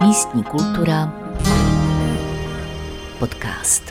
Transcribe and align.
Místní 0.00 0.42
kultura 0.42 1.12
podcast. 3.18 3.82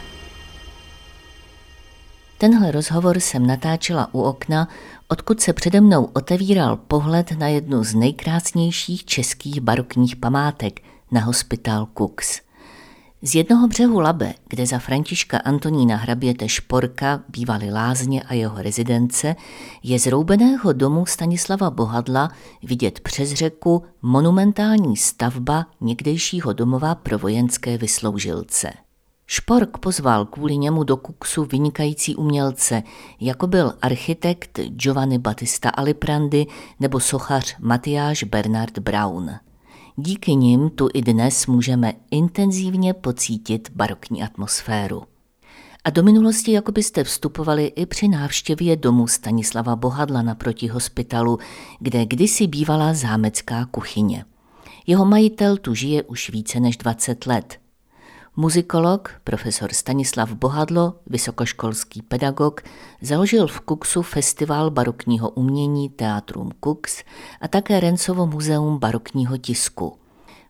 Tenhle 2.37 2.71
rozhovor 2.71 3.19
jsem 3.19 3.47
natáčela 3.47 4.13
u 4.13 4.21
okna, 4.21 4.67
odkud 5.07 5.41
se 5.41 5.53
přede 5.53 5.81
mnou 5.81 6.03
otevíral 6.03 6.77
pohled 6.77 7.31
na 7.31 7.47
jednu 7.47 7.83
z 7.83 7.93
nejkrásnějších 7.93 9.05
českých 9.05 9.61
barokních 9.61 10.15
památek 10.15 10.79
na 11.11 11.21
hospitál 11.21 11.87
Cooks. 11.97 12.46
Z 13.21 13.35
jednoho 13.35 13.67
břehu 13.67 13.99
Labe, 13.99 14.33
kde 14.47 14.65
za 14.65 14.79
Františka 14.79 15.37
Antonína 15.37 15.95
hraběte 15.95 16.49
Šporka 16.49 17.23
bývaly 17.29 17.71
lázně 17.71 18.23
a 18.23 18.33
jeho 18.33 18.61
rezidence, 18.61 19.35
je 19.83 19.99
z 19.99 20.05
roubeného 20.05 20.73
domu 20.73 21.05
Stanislava 21.05 21.69
Bohadla 21.69 22.31
vidět 22.63 22.99
přes 22.99 23.33
řeku 23.33 23.83
monumentální 24.01 24.97
stavba 24.97 25.65
někdejšího 25.81 26.53
domova 26.53 26.95
pro 26.95 27.17
vojenské 27.17 27.77
vysloužilce. 27.77 28.71
Špork 29.27 29.77
pozval 29.77 30.25
kvůli 30.25 30.57
němu 30.57 30.83
do 30.83 30.97
Kuksu 30.97 31.45
vynikající 31.45 32.15
umělce, 32.15 32.83
jako 33.19 33.47
byl 33.47 33.73
architekt 33.81 34.59
Giovanni 34.59 35.17
Battista 35.17 35.69
Aliprandi 35.69 36.45
nebo 36.79 36.99
sochař 36.99 37.55
Matyáš 37.59 38.23
Bernard 38.23 38.79
Braun. 38.79 39.31
Díky 39.99 40.35
nim 40.35 40.69
tu 40.69 40.89
i 40.93 41.01
dnes 41.01 41.47
můžeme 41.47 41.93
intenzivně 42.11 42.93
pocítit 42.93 43.69
barokní 43.75 44.23
atmosféru. 44.23 45.03
A 45.83 45.89
do 45.89 46.03
minulosti 46.03 46.51
jako 46.51 46.71
byste 46.71 47.03
vstupovali 47.03 47.65
i 47.65 47.85
při 47.85 48.07
návštěvě 48.07 48.75
domu 48.75 49.07
Stanislava 49.07 49.75
Bohadla 49.75 50.21
naproti 50.21 50.67
hospitalu, 50.67 51.39
kde 51.79 52.05
kdysi 52.05 52.47
bývala 52.47 52.93
zámecká 52.93 53.65
kuchyně. 53.65 54.25
Jeho 54.87 55.05
majitel 55.05 55.57
tu 55.57 55.75
žije 55.75 56.03
už 56.03 56.29
více 56.29 56.59
než 56.59 56.77
20 56.77 57.25
let– 57.25 57.59
Muzikolog, 58.39 59.09
profesor 59.23 59.73
Stanislav 59.73 60.33
Bohadlo, 60.33 60.93
vysokoškolský 61.07 62.01
pedagog, 62.01 62.61
založil 63.01 63.47
v 63.47 63.59
Kuksu 63.59 64.01
festival 64.01 64.71
barokního 64.71 65.29
umění 65.29 65.89
Teatrum 65.89 66.51
Kux 66.59 67.03
a 67.41 67.47
také 67.47 67.79
Rencovo 67.79 68.27
muzeum 68.27 68.79
barokního 68.79 69.37
tisku. 69.37 69.97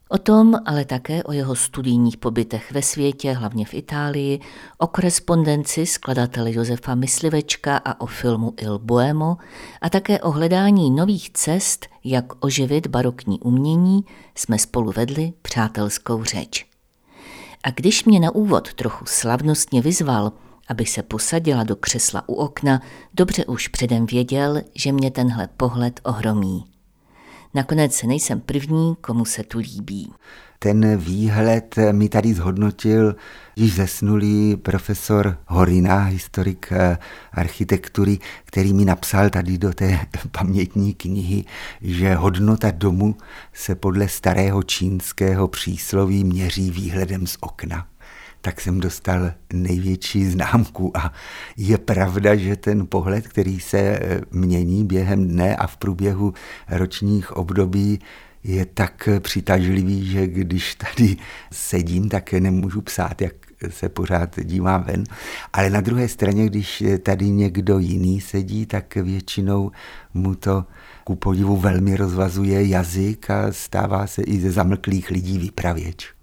O 0.10 0.18
tom, 0.18 0.56
ale 0.66 0.86
také 0.86 1.24
o 1.24 1.32
jeho 1.32 1.56
studijních 1.56 2.18
pobytech 2.18 2.72
ve 2.72 2.82
světě, 2.82 3.34
hlavně 3.34 3.66
v 3.66 3.74
Itálii, 3.74 4.40
o 4.78 4.88
korespondenci 4.88 5.86
skladatele 5.86 6.54
Josefa 6.54 6.96
Myslivečka 6.96 7.78
a 7.78 8.02
o 8.02 8.06
filmu 8.06 8.54
Il 8.62 8.80
Boemo 8.80 9.38
a 9.82 9.90
také 9.90 10.20
o 10.20 10.32
hledání 10.32 10.92
nových 10.92 11.30
cest, 11.30 11.86
jak 12.04 12.46
oživit 12.46 12.88
barokní 12.88 13.40
umění, 13.40 14.06
jsme 14.36 14.60
spolu 14.60 14.92
vedli 14.92 15.34
přátelskou 15.42 16.24
řeč. 16.24 16.67
A 17.64 17.70
když 17.70 18.06
mě 18.06 18.20
na 18.20 18.36
úvod 18.36 18.74
trochu 18.74 19.06
slavnostně 19.08 19.82
vyzval, 19.82 20.32
abych 20.68 20.90
se 20.90 21.04
posadila 21.04 21.64
do 21.64 21.76
křesla 21.76 22.30
u 22.30 22.34
okna, 22.34 22.82
dobře 23.14 23.46
už 23.46 23.68
předem 23.68 24.06
věděl, 24.06 24.62
že 24.76 24.92
mě 24.92 25.12
tenhle 25.12 25.48
pohled 25.48 26.00
ohromí. 26.04 26.66
Nakonec 27.54 28.04
nejsem 28.04 28.42
první, 28.42 28.96
komu 29.02 29.26
se 29.26 29.44
tu 29.44 29.60
líbí. 29.60 30.14
Ten 30.60 30.98
výhled 30.98 31.76
mi 31.92 32.10
tady 32.10 32.34
zhodnotil 32.34 33.16
již 33.56 33.76
zesnulý 33.76 34.56
profesor 34.56 35.38
Horina, 35.46 36.04
historik 36.04 36.68
eh, 36.72 36.98
architektury, 37.32 38.20
který 38.46 38.74
mi 38.74 38.86
napsal 38.86 39.30
tady 39.30 39.58
do 39.58 39.74
té 39.74 40.00
pamětní 40.32 40.94
knihy, 40.94 41.46
že 41.82 42.16
hodnota 42.16 42.72
domu 42.72 43.16
se 43.54 43.76
podle 43.76 44.08
starého 44.08 44.64
čínského 44.64 45.48
přísloví 45.48 46.24
měří 46.24 46.72
výhledem 46.72 47.28
z 47.28 47.38
okna 47.40 47.88
tak 48.42 48.62
jsem 48.62 48.80
dostal 48.80 49.32
největší 49.54 50.26
známku. 50.26 50.98
A 50.98 51.14
je 51.58 51.78
pravda, 51.78 52.36
že 52.36 52.56
ten 52.56 52.88
pohled, 52.88 53.28
který 53.28 53.60
se 53.60 53.78
eh, 53.78 54.22
mění 54.32 54.86
během 54.86 55.28
dne 55.28 55.56
a 55.56 55.68
v 55.68 55.78
průběhu 55.78 56.34
ročních 56.70 57.32
období, 57.38 58.00
je 58.44 58.66
tak 58.66 59.10
přitažlivý, 59.20 60.06
že 60.12 60.28
když 60.28 60.76
tady 60.76 61.18
sedím, 61.52 62.10
tak 62.10 62.34
nemůžu 62.34 62.82
psát, 62.82 63.22
jak 63.22 63.34
se 63.70 63.90
pořád 63.90 64.40
dívám 64.44 64.84
ven. 64.84 65.04
Ale 65.54 65.70
na 65.70 65.82
druhé 65.82 66.08
straně, 66.08 66.46
když 66.46 66.84
tady 67.04 67.30
někdo 67.30 67.80
jiný 67.80 68.22
sedí, 68.22 68.66
tak 68.66 68.96
většinou 68.96 69.72
mu 70.14 70.36
to 70.36 70.66
ku 71.04 71.16
podivu 71.16 71.58
velmi 71.58 71.98
rozvazuje 71.98 72.68
jazyk 72.68 73.30
a 73.30 73.52
stává 73.52 74.08
se 74.08 74.22
i 74.22 74.40
ze 74.40 74.52
zamlklých 74.52 75.12
lidí 75.12 75.38
vypravěč. 75.38 76.14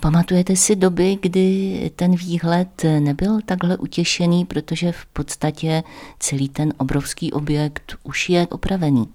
Pamatujete 0.00 0.56
si 0.56 0.76
doby, 0.76 1.18
kdy 1.22 1.90
ten 1.96 2.16
výhled 2.16 2.84
nebyl 2.98 3.40
takhle 3.46 3.76
utěšený, 3.76 4.44
protože 4.44 4.92
v 4.92 5.06
podstatě 5.06 5.82
celý 6.18 6.48
ten 6.48 6.72
obrovský 6.76 7.32
objekt 7.32 7.96
už 8.02 8.28
je 8.28 8.46
opravený? 8.46 9.08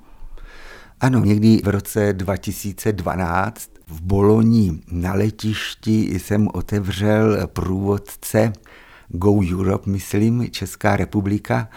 Ano, 1.01 1.19
někdy 1.19 1.61
v 1.63 1.67
roce 1.67 2.13
2012 2.13 3.69
v 3.87 4.01
Boloni 4.01 4.79
na 4.91 5.13
letišti 5.13 6.19
jsem 6.19 6.47
otevřel 6.53 7.47
průvodce 7.47 8.53
Go 9.07 9.41
Europe, 9.53 9.89
myslím, 9.89 10.51
Česká 10.51 10.95
republika, 10.95 11.69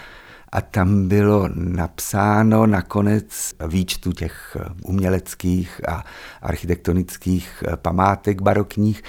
a 0.53 0.61
tam 0.61 1.09
bylo 1.09 1.49
napsáno 1.55 2.67
nakonec 2.67 3.55
výčtu 3.69 4.13
těch 4.13 4.57
uměleckých 4.85 5.89
a 5.89 6.05
architektonických 6.43 7.65
památek 7.77 8.43
barokních, 8.43 9.03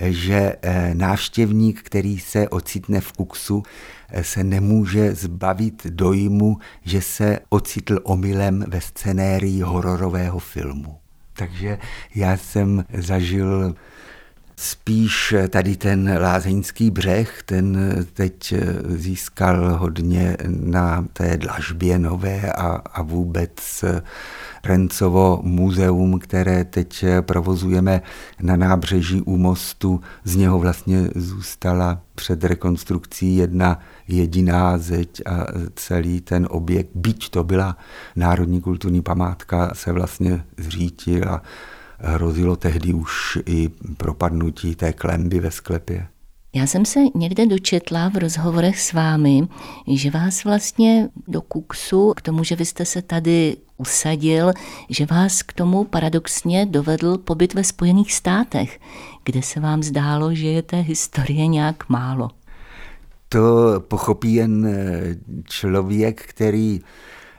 že 0.00 0.56
eh, 0.62 0.94
návštěvník, 0.94 1.82
který 1.82 2.18
se 2.18 2.48
ocitne 2.48 3.00
v 3.00 3.12
Kuksu, 3.12 3.62
eh, 4.08 4.24
se 4.24 4.44
nemůže 4.44 5.14
zbavit 5.14 5.86
dojmu, 5.86 6.58
že 6.84 7.02
se 7.02 7.38
ocitl 7.48 7.98
omylem 8.02 8.64
ve 8.68 8.80
scenérii 8.80 9.60
hororového 9.60 10.38
filmu. 10.38 10.96
Takže 11.32 11.78
já 12.14 12.36
jsem 12.36 12.84
zažil 12.98 13.74
Spíš 14.60 15.34
tady 15.48 15.76
ten 15.76 16.18
lázeňský 16.20 16.90
břeh, 16.90 17.42
ten 17.42 17.78
teď 18.12 18.54
získal 18.88 19.78
hodně 19.78 20.36
na 20.48 21.04
té 21.12 21.36
dlažbě 21.36 21.98
nové 21.98 22.52
a, 22.52 22.66
a 22.66 23.02
vůbec 23.02 23.84
Rencovo 24.64 25.40
muzeum, 25.42 26.18
které 26.18 26.64
teď 26.64 27.04
provozujeme 27.20 28.02
na 28.42 28.56
nábřeží 28.56 29.22
u 29.22 29.36
mostu. 29.36 30.00
Z 30.24 30.36
něho 30.36 30.58
vlastně 30.58 31.08
zůstala 31.14 32.00
před 32.14 32.44
rekonstrukcí 32.44 33.36
jedna 33.36 33.80
jediná 34.08 34.78
zeď 34.78 35.22
a 35.26 35.46
celý 35.74 36.20
ten 36.20 36.48
objekt, 36.50 36.90
byť 36.94 37.28
to 37.28 37.44
byla 37.44 37.76
národní 38.16 38.60
kulturní 38.60 39.02
památka, 39.02 39.70
se 39.74 39.92
vlastně 39.92 40.44
zřítil 40.56 41.28
a 41.28 41.42
hrozilo 41.98 42.56
tehdy 42.56 42.94
už 42.94 43.38
i 43.46 43.68
propadnutí 43.96 44.74
té 44.74 44.92
klemby 44.92 45.40
ve 45.40 45.50
sklepě. 45.50 46.06
Já 46.54 46.66
jsem 46.66 46.84
se 46.84 47.00
někde 47.14 47.46
dočetla 47.46 48.08
v 48.08 48.16
rozhovorech 48.16 48.80
s 48.80 48.92
vámi, 48.92 49.48
že 49.92 50.10
vás 50.10 50.44
vlastně 50.44 51.08
do 51.28 51.40
Kuksu, 51.40 52.12
k 52.16 52.22
tomu, 52.22 52.44
že 52.44 52.56
vy 52.56 52.64
jste 52.64 52.84
se 52.84 53.02
tady 53.02 53.56
usadil, 53.78 54.52
že 54.90 55.06
vás 55.06 55.42
k 55.42 55.52
tomu 55.52 55.84
paradoxně 55.84 56.66
dovedl 56.66 57.18
pobyt 57.18 57.54
ve 57.54 57.64
Spojených 57.64 58.14
státech, 58.14 58.80
kde 59.24 59.42
se 59.42 59.60
vám 59.60 59.82
zdálo, 59.82 60.34
že 60.34 60.46
je 60.46 60.62
té 60.62 60.80
historie 60.80 61.46
nějak 61.46 61.88
málo. 61.88 62.30
To 63.28 63.40
pochopí 63.88 64.34
jen 64.34 64.68
člověk, 65.44 66.22
který 66.22 66.80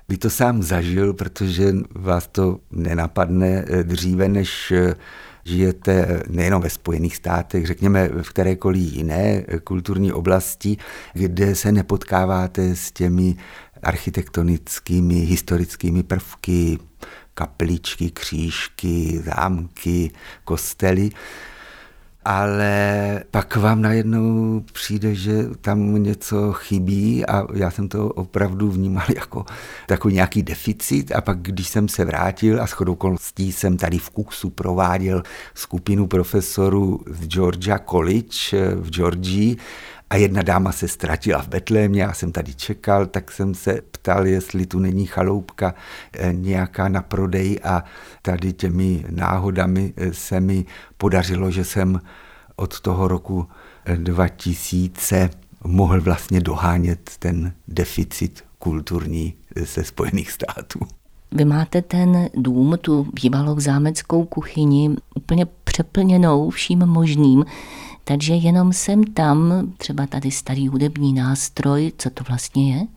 by 0.10 0.18
to 0.18 0.30
sám 0.30 0.64
zažil, 0.64 1.14
protože 1.14 1.74
vás 1.96 2.28
to 2.28 2.58
nenapadne 2.72 3.66
eh, 3.68 3.84
dříve, 3.84 4.30
než 4.30 4.72
eh, 4.72 4.96
žijete 5.46 6.24
nejenom 6.30 6.62
ve 6.62 6.70
Spojených 6.70 7.16
státech, 7.16 7.66
řekněme 7.66 8.10
v 8.22 8.30
kterékoliv 8.30 8.94
jiné 8.94 9.44
eh, 9.48 9.60
kulturní 9.60 10.12
oblasti, 10.12 10.78
kde 11.14 11.56
se 11.56 11.72
nepotkáváte 11.72 12.76
s 12.76 12.92
těmi 12.92 13.36
architektonickými, 13.84 15.16
historickými 15.16 16.04
prvky, 16.04 16.78
kapličky, 17.34 18.12
křížky, 18.12 19.22
zámky, 19.26 20.12
kostely. 20.44 21.10
Ale 22.26 23.24
pak 23.32 23.56
vám 23.56 23.82
najednou 23.82 24.60
přijde, 24.74 25.16
že 25.16 25.44
tam 25.62 26.04
něco 26.04 26.54
chybí 26.54 27.26
a 27.26 27.48
já 27.54 27.72
jsem 27.72 27.90
to 27.90 28.10
opravdu 28.10 28.72
vnímal 28.72 29.06
jako 29.16 29.46
takový 29.88 30.14
nějaký 30.14 30.44
deficit. 30.44 31.12
A 31.12 31.22
pak, 31.22 31.42
když 31.42 31.68
jsem 31.68 31.88
se 31.88 32.06
vrátil 32.06 32.62
a 32.62 32.66
shodou 32.66 32.94
okolností 32.94 33.52
jsem 33.52 33.78
tady 33.78 33.98
v 33.98 34.10
Kuksu 34.10 34.50
prováděl 34.50 35.24
skupinu 35.54 36.08
profesorů 36.08 37.00
z 37.08 37.28
Georgia 37.28 37.80
College 37.80 38.76
v 38.76 38.90
Georgii 38.90 39.58
a 40.10 40.16
jedna 40.16 40.42
dáma 40.42 40.72
se 40.72 40.88
ztratila 40.88 41.42
v 41.42 41.48
Betlémě, 41.48 42.02
já 42.02 42.14
jsem 42.14 42.32
tady 42.32 42.54
čekal, 42.54 43.06
tak 43.06 43.32
jsem 43.32 43.56
se 43.56 43.82
ptal, 43.92 44.28
jestli 44.28 44.66
tu 44.66 44.80
není 44.80 45.06
chaloupka 45.06 45.74
eh, 46.14 46.34
nějaká 46.34 46.90
na 46.90 47.02
prodej 47.02 47.60
a 47.64 47.84
tady 48.22 48.54
těmi 48.54 49.06
náhodami 49.10 49.94
eh, 49.98 50.14
se 50.14 50.40
mi 50.40 50.66
podařilo, 50.98 51.52
že 51.52 51.64
jsem 51.64 52.02
od 52.56 52.80
toho 52.80 53.08
roku 53.08 53.48
2000 53.96 55.30
mohl 55.64 56.02
vlastně 56.02 56.42
dohánět 56.42 57.12
ten 57.20 57.54
deficit 57.68 58.44
kulturní 58.60 59.34
ze 59.56 59.84
Spojených 59.84 60.32
států. 60.32 60.80
Vy 61.32 61.46
máte 61.46 61.82
ten 61.82 62.30
dům, 62.34 62.78
tu 62.82 63.08
bývalou 63.14 63.60
zámeckou 63.60 64.26
kuchyni, 64.26 64.96
úplně 65.16 65.46
přeplněnou 65.64 66.50
vším 66.50 66.80
možným, 66.80 67.46
takže 68.10 68.34
jenom 68.34 68.74
jsem 68.74 69.04
tam, 69.04 69.54
třeba 69.78 70.08
tady 70.08 70.32
starý 70.32 70.68
hudební 70.68 71.14
nástroj, 71.14 71.92
co 71.98 72.10
to 72.10 72.24
vlastně 72.30 72.76
je? 72.76 72.88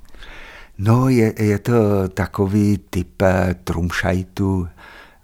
No, 0.78 1.08
je, 1.08 1.34
je 1.38 1.58
to 1.58 1.72
takový 2.08 2.78
typ 2.90 3.22
eh, 3.22 3.54
trumšajtu, 3.64 4.68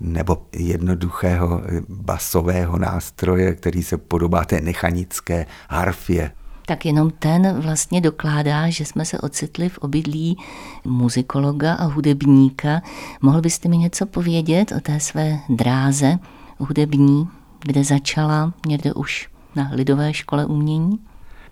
nebo 0.00 0.46
jednoduchého 0.52 1.62
eh, 1.64 1.80
basového 1.88 2.78
nástroje, 2.78 3.54
který 3.54 3.82
se 3.82 3.98
podobá 3.98 4.44
té 4.44 4.60
mechanické 4.60 5.46
harfě 5.68 6.30
tak 6.66 6.86
jenom 6.86 7.10
ten 7.10 7.60
vlastně 7.60 8.00
dokládá, 8.00 8.70
že 8.70 8.84
jsme 8.84 9.04
se 9.04 9.18
ocitli 9.18 9.68
v 9.68 9.78
obydlí 9.78 10.36
muzikologa 10.84 11.74
a 11.74 11.84
hudebníka. 11.84 12.82
Mohl 13.22 13.40
byste 13.40 13.68
mi 13.68 13.78
něco 13.78 14.06
povědět 14.06 14.72
o 14.72 14.80
té 14.80 15.00
své 15.00 15.38
dráze 15.48 16.18
hudební, 16.58 17.28
kde 17.64 17.84
začala 17.84 18.52
někde 18.66 18.92
už 18.92 19.28
na 19.58 19.70
lidové 19.72 20.14
škole 20.14 20.46
umění? 20.46 20.98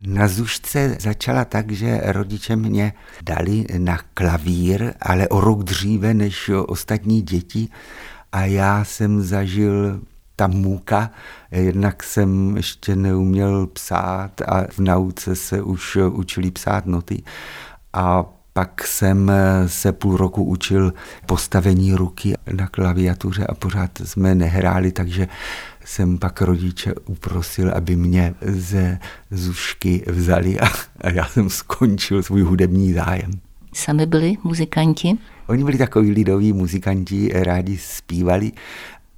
Na 0.06 0.28
Zušce 0.28 0.96
začala 1.00 1.44
tak, 1.44 1.72
že 1.72 2.00
rodiče 2.04 2.56
mě 2.56 2.92
dali 3.22 3.66
na 3.78 3.98
klavír, 4.14 4.92
ale 5.02 5.28
o 5.28 5.40
rok 5.40 5.64
dříve 5.64 6.14
než 6.14 6.50
ostatní 6.66 7.22
děti 7.22 7.68
a 8.32 8.44
já 8.44 8.84
jsem 8.84 9.22
zažil 9.22 10.00
ta 10.36 10.46
můka. 10.46 11.10
Jednak 11.50 12.02
jsem 12.02 12.56
ještě 12.56 12.96
neuměl 12.96 13.66
psát 13.66 14.40
a 14.40 14.64
v 14.70 14.78
nauce 14.78 15.36
se 15.36 15.62
už 15.62 15.96
učili 15.96 16.50
psát 16.50 16.86
noty. 16.86 17.22
A 17.92 18.24
pak 18.52 18.86
jsem 18.86 19.32
se 19.66 19.92
půl 19.92 20.16
roku 20.16 20.44
učil 20.44 20.92
postavení 21.26 21.94
ruky 21.94 22.34
na 22.52 22.66
klaviatuře 22.66 23.46
a 23.46 23.54
pořád 23.54 23.90
jsme 24.04 24.34
nehráli, 24.34 24.92
takže 24.92 25.28
jsem 25.86 26.18
pak 26.18 26.40
rodiče 26.40 26.94
uprosil, 26.94 27.72
aby 27.74 27.96
mě 27.96 28.34
ze 28.40 28.98
zušky 29.30 30.04
vzali 30.06 30.60
a, 30.60 30.66
a 31.00 31.10
já 31.10 31.26
jsem 31.26 31.50
skončil 31.50 32.22
svůj 32.22 32.42
hudební 32.42 32.92
zájem. 32.92 33.30
Sami 33.74 34.06
byli 34.06 34.36
muzikanti? 34.44 35.18
Oni 35.46 35.64
byli 35.64 35.78
takový 35.78 36.10
lidoví 36.10 36.52
muzikanti, 36.52 37.30
rádi 37.34 37.78
zpívali 37.78 38.52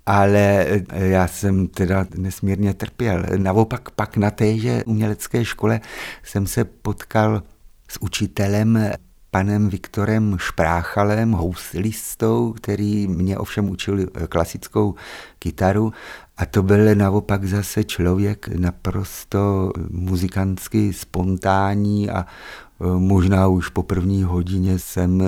ale 0.09 0.67
eh, 0.67 1.07
já 1.07 1.27
jsem 1.27 1.67
teda 1.67 2.07
nesmírně 2.17 2.75
trpěl. 2.75 3.25
Naopak 3.37 3.91
pak 3.91 4.17
na 4.17 4.31
téže 4.31 4.85
umělecké 4.85 5.45
škole 5.45 5.81
jsem 6.23 6.47
se 6.47 6.65
potkal 6.65 7.43
s 7.91 8.03
učitelem 8.03 8.93
panem 9.31 9.69
Viktorem 9.69 10.37
Špráchalem, 10.39 11.33
houslistou, 11.33 12.53
který 12.53 13.09
mě 13.09 13.39
ovšem 13.39 13.71
učil 13.71 14.07
klasickou 14.29 14.95
kytaru 15.39 15.93
a 16.39 16.47
to 16.47 16.63
byl 16.63 16.95
naopak 16.95 17.45
zase 17.45 17.85
člověk 17.85 18.49
naprosto 18.49 19.73
muzikantsky 19.91 20.93
spontánní 20.93 22.11
a 22.11 22.27
eh, 22.27 22.85
možná 22.99 23.49
už 23.49 23.69
po 23.69 23.83
první 23.83 24.23
hodině 24.23 24.79
jsem 24.79 25.23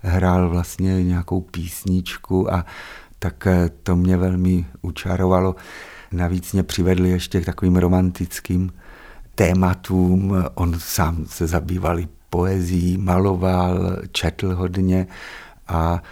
hrál 0.00 0.48
vlastně 0.48 1.04
nějakou 1.04 1.40
písničku 1.40 2.54
a 2.54 2.66
tak 3.18 3.46
eh, 3.46 3.70
to 3.82 3.96
mě 3.96 4.16
velmi 4.16 4.66
učarovalo. 4.82 5.56
Navíc 6.12 6.52
mě 6.52 6.62
přivedli 6.62 7.08
ještě 7.10 7.40
k 7.40 7.46
takovým 7.46 7.76
romantickým 7.76 8.72
tématům. 9.34 10.44
On 10.54 10.74
sám 10.78 11.24
se 11.26 11.46
zabýval 11.46 11.98
poezí, 12.30 12.98
maloval, 12.98 13.96
četl 14.12 14.54
hodně 14.54 15.06
a 15.68 16.02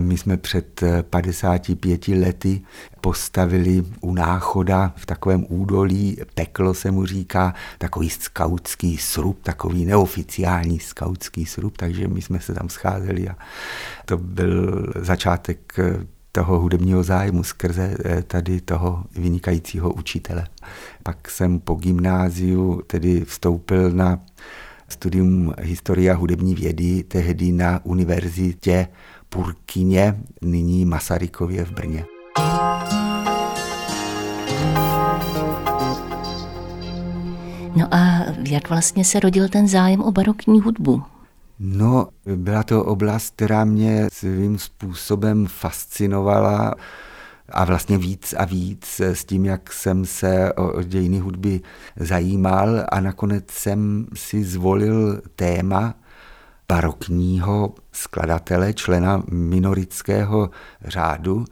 my 0.00 0.18
jsme 0.18 0.36
před 0.36 0.80
55 1.02 2.08
eh, 2.08 2.14
lety 2.14 2.60
postavili 3.00 3.84
u 4.00 4.14
náchoda 4.14 4.92
v 4.96 5.06
takovém 5.06 5.46
údolí, 5.48 6.16
peklo 6.34 6.74
se 6.74 6.90
mu 6.90 7.06
říká, 7.06 7.54
takový 7.78 8.10
skautský 8.10 8.96
srub, 8.96 9.42
takový 9.42 9.84
neoficiální 9.84 10.80
skautský 10.80 11.46
srub, 11.46 11.76
takže 11.76 12.08
my 12.08 12.22
jsme 12.22 12.40
se 12.40 12.54
tam 12.54 12.68
scházeli 12.68 13.28
a 13.28 13.36
to 14.04 14.16
byl 14.16 14.86
začátek 14.96 15.78
toho 16.36 16.60
hudebního 16.60 17.02
zájmu 17.02 17.42
skrze 17.42 17.96
eh, 18.04 18.22
tady 18.22 18.60
toho 18.60 19.04
vynikajícího 19.16 19.92
učitele. 19.92 20.46
Pak 21.02 21.30
jsem 21.30 21.60
po 21.60 21.74
gymnáziu 21.74 22.82
tedy 22.86 23.24
vstoupil 23.24 23.90
na 23.90 24.20
studium 24.88 25.54
historie 25.60 26.10
a 26.10 26.14
hudební 26.14 26.54
vědy, 26.54 27.02
tehdy 27.02 27.52
na 27.52 27.80
univerzitě 27.84 28.88
Purkyně, 29.28 30.20
nyní 30.42 30.84
Masarykově 30.84 31.64
v 31.64 31.70
Brně. 31.70 32.04
No 37.76 37.94
a 37.94 38.24
jak 38.50 38.68
vlastně 38.68 39.04
se 39.04 39.20
rodil 39.20 39.48
ten 39.48 39.68
zájem 39.68 40.00
o 40.00 40.12
barokní 40.12 40.60
hudbu? 40.60 41.02
No, 41.58 42.08
byla 42.36 42.62
to 42.62 42.84
oblast, 42.84 43.32
která 43.36 43.64
mě 43.64 44.08
svým 44.12 44.58
způsobem 44.58 45.46
fascinovala 45.46 46.74
a 47.48 47.64
vlastně 47.64 47.98
víc 47.98 48.34
a 48.38 48.44
víc 48.44 49.00
s 49.00 49.24
tím, 49.24 49.44
jak 49.44 49.72
jsem 49.72 50.04
se 50.04 50.52
o 50.52 50.82
dějiny 50.82 51.18
hudby 51.18 51.60
zajímal 51.96 52.84
a 52.88 53.00
nakonec 53.00 53.50
jsem 53.50 54.06
si 54.14 54.44
zvolil 54.44 55.22
téma 55.36 55.94
barokního 56.68 57.74
skladatele, 57.92 58.72
člena 58.72 59.22
minorického 59.30 60.50
řádu, 60.84 61.44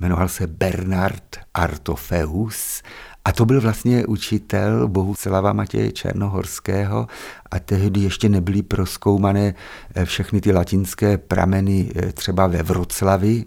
jmenoval 0.00 0.28
se 0.28 0.46
Bernard 0.46 1.36
Artofeus. 1.54 2.82
A 3.24 3.32
to 3.32 3.44
byl 3.44 3.60
vlastně 3.60 4.06
učitel 4.06 4.88
Bohuslava 4.88 5.52
Matěje 5.52 5.92
Černohorského. 5.92 7.06
A 7.50 7.58
tehdy 7.58 8.00
ještě 8.00 8.28
nebyly 8.28 8.62
proskoumané 8.62 9.54
eh, 9.94 10.04
všechny 10.04 10.40
ty 10.40 10.52
latinské 10.52 11.18
prameny 11.18 11.92
eh, 11.96 12.12
třeba 12.12 12.46
ve 12.46 12.62
Vroclavi, 12.62 13.44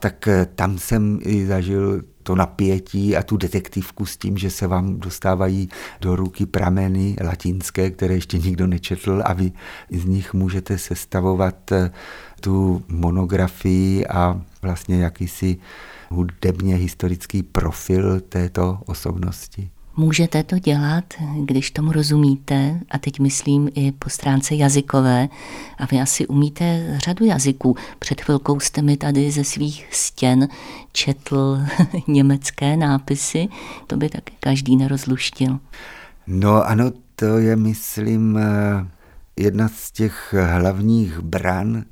tak 0.00 0.28
eh, 0.28 0.46
tam 0.54 0.78
jsem 0.78 1.18
i 1.22 1.46
zažil 1.46 2.02
to 2.30 2.36
napětí 2.36 3.16
a 3.16 3.22
tu 3.22 3.36
detektivku 3.36 4.06
s 4.06 4.16
tím, 4.16 4.38
že 4.38 4.50
se 4.50 4.66
vám 4.66 5.00
dostávají 5.00 5.68
do 6.00 6.16
ruky 6.16 6.46
prameny 6.46 7.16
latinské, 7.24 7.90
které 7.90 8.14
ještě 8.14 8.38
nikdo 8.38 8.66
nečetl 8.66 9.22
a 9.24 9.32
vy 9.32 9.52
z 9.90 10.04
nich 10.04 10.34
můžete 10.34 10.78
sestavovat 10.78 11.72
tu 12.40 12.84
monografii 12.88 14.06
a 14.06 14.40
vlastně 14.62 15.02
jakýsi 15.02 15.56
hudebně 16.08 16.74
historický 16.76 17.42
profil 17.42 18.20
této 18.20 18.78
osobnosti. 18.86 19.70
Můžete 20.00 20.42
to 20.42 20.58
dělat, 20.58 21.04
když 21.44 21.70
tomu 21.70 21.92
rozumíte, 21.92 22.80
a 22.90 22.98
teď 22.98 23.20
myslím 23.20 23.68
i 23.74 23.92
po 23.92 24.10
stránce 24.10 24.54
jazykové, 24.54 25.28
a 25.78 25.86
vy 25.86 26.00
asi 26.00 26.26
umíte 26.26 26.98
řadu 26.98 27.24
jazyků. 27.24 27.76
Před 27.98 28.20
chvilkou 28.20 28.60
jste 28.60 28.82
mi 28.82 28.96
tady 28.96 29.30
ze 29.30 29.44
svých 29.44 29.88
stěn 29.90 30.48
četl 30.92 31.58
německé 32.08 32.76
nápisy, 32.76 33.48
to 33.86 33.96
by 33.96 34.08
taky 34.08 34.32
každý 34.40 34.76
nerozluštil. 34.76 35.58
No 36.26 36.66
ano, 36.66 36.92
to 37.16 37.38
je, 37.38 37.56
myslím, 37.56 38.38
jedna 39.36 39.68
z 39.68 39.90
těch 39.90 40.34
hlavních 40.46 41.18
bran 41.18 41.84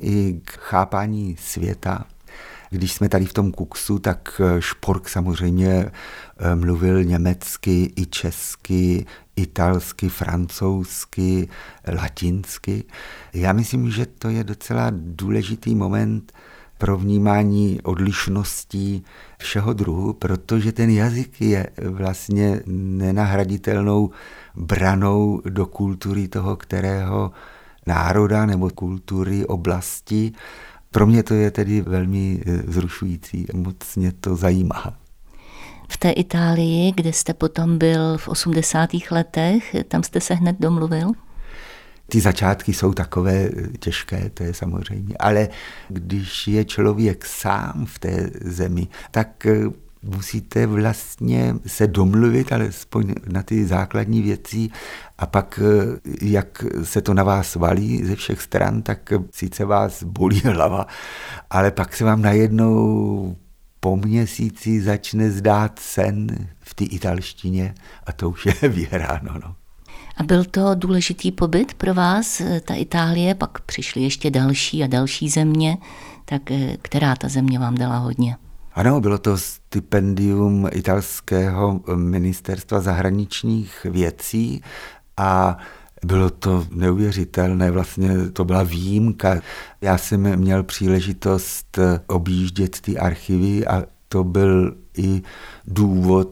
i 0.00 0.40
k 0.44 0.50
chápání 0.50 1.36
světa. 1.38 2.04
Když 2.74 2.92
jsme 2.92 3.08
tady 3.08 3.24
v 3.24 3.32
tom 3.32 3.52
kuksu, 3.52 3.98
tak 3.98 4.40
eh, 4.44 4.60
Špork 4.62 5.08
samozřejmě 5.08 5.68
eh, 5.70 6.54
mluvil 6.54 7.04
německy 7.04 7.92
i 7.96 8.06
česky, 8.06 9.06
italsky, 9.36 10.08
francouzsky, 10.08 11.48
latinsky. 11.92 12.84
Já 13.34 13.52
myslím, 13.52 13.90
že 13.90 14.06
to 14.06 14.28
je 14.28 14.44
docela 14.44 14.86
důležitý 14.90 15.74
moment 15.74 16.32
pro 16.78 16.98
vnímání 16.98 17.80
odlišností 17.82 19.04
všeho 19.38 19.72
druhu, 19.72 20.12
protože 20.12 20.72
ten 20.72 20.90
jazyk 20.90 21.40
je 21.40 21.66
vlastně 21.90 22.60
nenahraditelnou 22.66 24.10
branou 24.54 25.40
do 25.48 25.66
kultury 25.66 26.28
toho, 26.28 26.56
kterého 26.56 27.32
národa 27.86 28.46
nebo 28.46 28.70
kultury 28.70 29.46
oblasti 29.46 30.32
pro 30.94 31.06
mě 31.06 31.22
to 31.22 31.34
je 31.34 31.50
tedy 31.50 31.80
velmi 31.80 32.40
eh, 32.46 32.62
vzrušující, 32.66 33.46
moc 33.54 33.96
mě 33.96 34.12
to 34.12 34.36
zajímá. 34.36 34.98
V 35.88 35.96
té 35.96 36.10
Itálii, 36.10 36.92
kde 36.92 37.12
jste 37.12 37.34
potom 37.34 37.78
byl 37.78 38.18
v 38.18 38.28
80. 38.28 38.90
letech, 39.10 39.76
tam 39.88 40.02
jste 40.02 40.20
se 40.20 40.34
hned 40.34 40.56
domluvil? 40.60 41.12
Ty 42.06 42.20
začátky 42.20 42.72
jsou 42.72 42.92
takové 42.92 43.48
těžké, 43.78 44.30
to 44.30 44.42
je 44.42 44.54
samozřejmě, 44.54 45.14
ale 45.18 45.48
když 45.88 46.48
je 46.48 46.64
člověk 46.64 47.24
sám 47.26 47.86
v 47.86 47.98
té 47.98 48.30
zemi, 48.40 48.88
tak 49.10 49.46
musíte 50.04 50.66
vlastně 50.66 51.54
se 51.66 51.86
domluvit 51.86 52.52
alespoň 52.52 53.14
na 53.32 53.42
ty 53.42 53.66
základní 53.66 54.22
věci 54.22 54.68
a 55.18 55.26
pak, 55.26 55.60
jak 56.22 56.64
se 56.82 57.02
to 57.02 57.14
na 57.14 57.22
vás 57.22 57.54
valí 57.54 58.04
ze 58.04 58.16
všech 58.16 58.42
stran, 58.42 58.82
tak 58.82 59.12
sice 59.30 59.64
vás 59.64 60.02
bolí 60.02 60.40
hlava, 60.40 60.86
ale 61.50 61.70
pak 61.70 61.96
se 61.96 62.04
vám 62.04 62.22
najednou 62.22 63.36
po 63.80 63.96
měsíci 63.96 64.82
začne 64.82 65.30
zdát 65.30 65.78
sen 65.78 66.26
v 66.60 66.74
té 66.74 66.84
italštině 66.84 67.74
a 68.06 68.12
to 68.12 68.30
už 68.30 68.46
je 68.46 68.68
vyhráno. 68.68 69.34
No. 69.44 69.54
A 70.16 70.22
byl 70.22 70.44
to 70.44 70.74
důležitý 70.74 71.32
pobyt 71.32 71.74
pro 71.74 71.94
vás, 71.94 72.42
ta 72.64 72.74
Itálie, 72.74 73.34
pak 73.34 73.60
přišly 73.60 74.02
ještě 74.02 74.30
další 74.30 74.84
a 74.84 74.86
další 74.86 75.28
země, 75.28 75.78
tak 76.24 76.50
eh, 76.50 76.76
která 76.82 77.16
ta 77.16 77.28
země 77.28 77.58
vám 77.58 77.74
dala 77.74 77.98
hodně? 77.98 78.36
Ano, 78.74 79.00
bylo 79.00 79.18
to 79.18 79.38
stipendium 79.38 80.68
italského 80.72 81.80
ministerstva 81.94 82.80
zahraničních 82.80 83.86
věcí 83.90 84.62
a 85.16 85.58
bylo 86.04 86.30
to 86.30 86.66
neuvěřitelné, 86.70 87.70
vlastně 87.70 88.30
to 88.32 88.44
byla 88.44 88.62
výjimka. 88.62 89.40
Já 89.80 89.98
jsem 89.98 90.36
měl 90.36 90.62
příležitost 90.62 91.78
objíždět 92.06 92.80
ty 92.80 92.98
archivy 92.98 93.66
a 93.66 93.82
to 94.08 94.24
byl 94.24 94.76
i 94.98 95.22
důvod, 95.66 96.30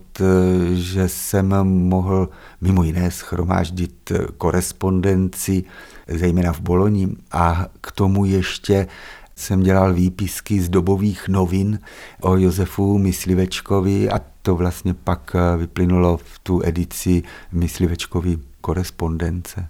že 0.73 1.09
jsem 1.09 1.49
mohl 1.65 2.29
mimo 2.61 2.83
jiné 2.83 3.11
schromáždit 3.11 4.13
korespondenci, 4.39 5.65
zejména 6.09 6.53
v 6.53 6.61
Boloni, 6.61 7.09
a 7.33 7.67
k 7.81 7.93
tomu 7.93 8.25
ještě 8.25 8.87
jsem 9.37 9.63
dělal 9.63 9.95
výpisky 9.95 10.61
z 10.61 10.69
dobových 10.69 11.29
novin 11.29 11.79
o 12.21 12.37
Josefu 12.37 12.99
Myslivečkovi 12.99 14.11
a 14.11 14.21
to 14.43 14.57
vlastně 14.57 14.95
pak 14.95 15.37
vyplynulo 15.57 16.17
v 16.17 16.39
tu 16.39 16.63
edici 16.65 17.23
Myslivečkovi 17.53 18.39
korespondence. 18.61 19.69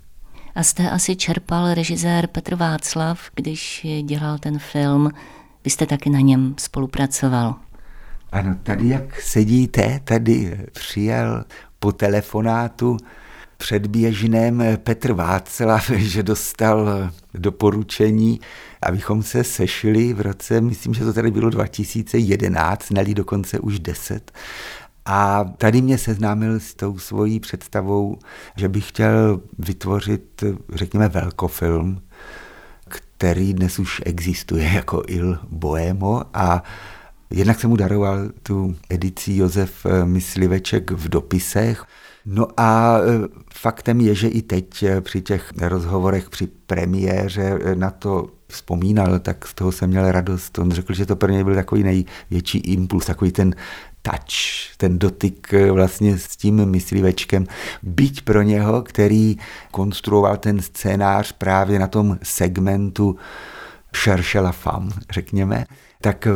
A 0.54 0.62
jste 0.62 0.90
asi 0.90 1.16
čerpal 1.16 1.74
režisér 1.74 2.26
Petr 2.26 2.54
Václav, 2.54 3.30
když 3.34 3.86
dělal 4.02 4.38
ten 4.38 4.58
film. 4.58 5.10
Vy 5.64 5.70
jste 5.70 5.86
taky 5.86 6.10
na 6.10 6.20
něm 6.20 6.54
spolupracoval. 6.58 7.54
Ano, 8.32 8.56
tady 8.62 8.88
jak 8.88 9.20
sedíte, 9.20 10.00
tady 10.04 10.58
přijel 10.72 11.44
po 11.78 11.92
telefonátu 11.92 12.96
předběžném 13.62 14.62
Petr 14.76 15.12
Václav, 15.12 15.90
že 15.96 16.22
dostal 16.22 17.10
doporučení, 17.34 18.40
abychom 18.82 19.22
se 19.22 19.44
sešli 19.44 20.12
v 20.12 20.20
roce, 20.20 20.60
myslím, 20.60 20.94
že 20.94 21.04
to 21.04 21.12
tady 21.12 21.30
bylo 21.30 21.50
2011, 21.50 22.90
neli 22.90 23.14
dokonce 23.14 23.58
už 23.58 23.78
10. 23.78 24.32
A 25.04 25.44
tady 25.44 25.82
mě 25.82 25.98
seznámil 25.98 26.60
s 26.60 26.74
tou 26.74 26.98
svojí 26.98 27.40
představou, 27.40 28.18
že 28.56 28.68
bych 28.68 28.88
chtěl 28.88 29.40
vytvořit, 29.58 30.44
řekněme, 30.74 31.08
velkofilm, 31.08 32.02
který 32.88 33.54
dnes 33.54 33.78
už 33.78 34.02
existuje 34.04 34.72
jako 34.74 35.02
Il 35.06 35.38
Boemo 35.50 36.22
a 36.34 36.62
jednak 37.32 37.60
jsem 37.60 37.70
mu 37.70 37.76
daroval 37.76 38.28
tu 38.42 38.76
edici 38.90 39.36
Josef 39.36 39.86
Mysliveček 40.04 40.90
v 40.90 41.08
dopisech, 41.08 41.84
No 42.26 42.46
a 42.56 42.98
e, 42.98 43.28
faktem 43.54 44.00
je, 44.00 44.14
že 44.14 44.28
i 44.28 44.42
teď 44.42 44.82
e, 44.82 45.00
při 45.00 45.22
těch 45.22 45.52
rozhovorech 45.60 46.30
při 46.30 46.46
premiéře 46.46 47.58
na 47.74 47.90
to 47.90 48.26
vzpomínal, 48.48 49.18
tak 49.18 49.46
z 49.46 49.54
toho 49.54 49.72
jsem 49.72 49.90
měl 49.90 50.12
radost. 50.12 50.58
On 50.58 50.70
řekl, 50.70 50.94
že 50.94 51.06
to 51.06 51.16
pro 51.16 51.32
něj 51.32 51.44
byl 51.44 51.54
takový 51.54 51.82
největší 51.82 52.58
impuls, 52.58 53.06
takový 53.06 53.32
ten 53.32 53.54
touch, 54.02 54.76
ten 54.76 54.98
dotyk 54.98 55.54
vlastně 55.72 56.18
s 56.18 56.36
tím 56.36 56.66
myslivečkem, 56.66 57.46
byť 57.82 58.22
pro 58.22 58.42
něho, 58.42 58.82
který 58.82 59.36
konstruoval 59.70 60.36
ten 60.36 60.62
scénář 60.62 61.32
právě 61.32 61.78
na 61.78 61.86
tom 61.86 62.18
segmentu 62.22 63.16
cherche 63.96 64.40
la 64.40 64.52
femme, 64.52 64.90
řekněme, 65.10 65.64
tak 66.00 66.28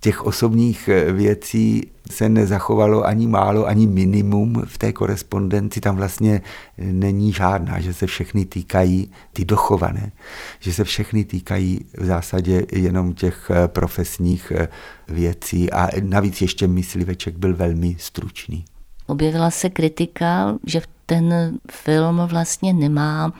těch 0.00 0.26
osobních 0.26 0.90
věcí 1.12 1.82
se 2.10 2.28
nezachovalo 2.28 3.06
ani 3.06 3.26
málo, 3.26 3.66
ani 3.66 3.86
minimum 3.86 4.62
v 4.66 4.78
té 4.78 4.92
korespondenci, 4.92 5.80
tam 5.80 5.96
vlastně 5.96 6.40
není 6.78 7.32
žádná, 7.32 7.80
že 7.80 7.94
se 7.94 8.06
všechny 8.06 8.44
týkají, 8.44 9.10
ty 9.32 9.44
dochované, 9.44 10.12
že 10.60 10.72
se 10.72 10.84
všechny 10.84 11.24
týkají 11.24 11.80
v 11.98 12.04
zásadě 12.04 12.66
jenom 12.72 13.14
těch 13.14 13.50
eh, 13.50 13.68
profesních 13.68 14.52
eh, 14.56 14.68
věcí 15.08 15.72
a 15.72 15.88
navíc 16.02 16.40
ještě 16.40 16.66
mysliveček 16.66 17.38
byl 17.38 17.56
velmi 17.56 17.96
stručný. 17.98 18.64
Objevila 19.06 19.50
se 19.50 19.70
kritika, 19.70 20.58
že 20.66 20.82
ten 21.06 21.58
film 21.70 22.20
vlastně 22.26 22.72
nemá 22.72 23.32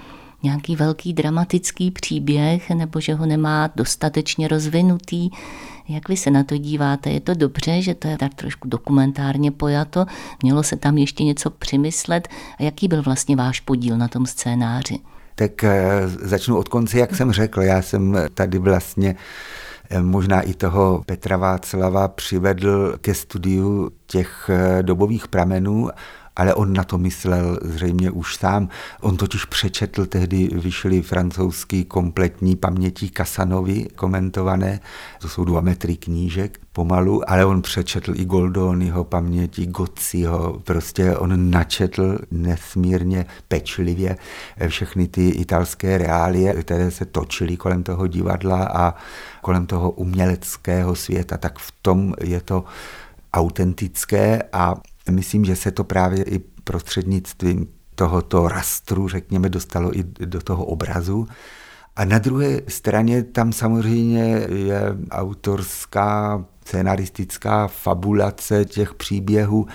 nějaký 0.43 0.77
velký 0.77 1.13
dramatický 1.13 1.91
příběh 1.91 2.71
nebo 2.71 3.01
že 3.01 3.15
ho 3.15 3.27
nemá 3.27 3.71
dostatečně 3.77 4.49
rozvinutý. 4.49 5.31
Jak 5.91 6.09
vy 6.09 6.17
se 6.17 6.31
na 6.31 6.45
to 6.45 6.57
díváte? 6.57 7.11
Je 7.11 7.21
to 7.21 7.35
dobře, 7.35 7.83
že 7.83 7.95
to 7.95 8.09
je 8.09 8.19
tak 8.19 8.35
trošku 8.35 8.69
dokumentárně 8.69 9.51
pojato? 9.51 10.07
Mělo 10.43 10.63
se 10.63 10.77
tam 10.77 10.99
ještě 10.99 11.25
něco 11.25 11.51
přimyslet? 11.51 12.29
A 12.59 12.63
jaký 12.63 12.89
byl 12.89 13.03
vlastně 13.03 13.37
váš 13.37 13.61
podíl 13.61 13.97
na 13.97 14.09
tom 14.09 14.27
scénáři? 14.27 14.99
Tak 15.35 15.65
eh, 15.65 16.09
začnu 16.09 16.59
od 16.59 16.69
konce, 16.69 16.99
jak 16.99 17.17
jsem 17.17 17.33
řekl. 17.33 17.63
Já 17.63 17.83
jsem 17.83 18.19
tady 18.35 18.59
vlastně 18.59 19.17
eh, 19.91 20.03
možná 20.03 20.41
i 20.41 20.55
toho 20.55 21.03
Petra 21.07 21.37
Václava 21.37 22.09
přivedl 22.09 22.97
ke 23.01 23.15
studiu 23.15 23.91
těch 24.07 24.51
eh, 24.53 24.83
dobových 24.83 25.29
pramenů 25.29 25.89
ale 26.41 26.55
on 26.55 26.73
na 26.73 26.85
to 26.85 26.99
myslel 26.99 27.59
zřejmě 27.63 28.11
už 28.11 28.37
sám. 28.37 28.69
On 29.01 29.17
totiž 29.17 29.45
přečetl, 29.45 30.07
tehdy 30.07 30.49
vyšly 30.53 31.03
francouzský 31.03 31.85
kompletní 31.85 32.57
paměti 32.57 33.09
Kasanovi 33.09 33.87
komentované, 33.97 34.81
to 35.19 35.29
jsou 35.29 35.45
dva 35.45 35.61
metry 35.61 35.97
knížek 35.97 36.59
pomalu, 36.73 37.31
ale 37.31 37.45
on 37.45 37.63
přečetl 37.63 38.13
i 38.17 38.25
Goldoniho 38.25 39.05
paměti, 39.05 39.67
Gociho, 39.67 40.61
prostě 40.65 41.17
on 41.17 41.51
načetl 41.51 42.19
nesmírně 42.31 43.27
pečlivě 43.49 44.17
všechny 44.69 45.09
ty 45.09 45.29
italské 45.29 45.99
reálie, 45.99 46.63
které 46.63 46.91
se 46.91 47.05
točily 47.05 47.57
kolem 47.57 47.83
toho 47.83 48.07
divadla 48.07 48.65
a 48.65 48.95
kolem 49.43 49.67
toho 49.67 49.91
uměleckého 49.91 50.95
světa, 50.95 51.37
tak 51.37 51.59
v 51.59 51.73
tom 51.83 52.15
je 52.25 52.41
to 52.41 52.65
autentické 53.33 54.43
a 54.53 54.75
Myslím, 55.11 55.45
že 55.45 55.57
se 55.57 55.71
to 55.71 55.85
právě 55.85 56.25
i 56.25 56.39
prostřednictvím 56.65 57.67
tohoto 57.95 58.49
rastru, 58.49 59.09
řekněme, 59.09 59.49
dostalo 59.49 59.99
i 59.99 60.05
do 60.25 60.41
toho 60.41 60.65
obrazu. 60.65 61.29
A 61.97 62.05
na 62.05 62.19
druhé 62.19 62.61
straně 62.69 63.23
tam 63.23 63.53
samozřejmě 63.53 64.47
je 64.49 64.83
autorská 65.11 66.45
scenaristická 66.65 67.69
fabulace 67.69 68.65
těch 68.65 68.95
příběhů. 68.95 69.67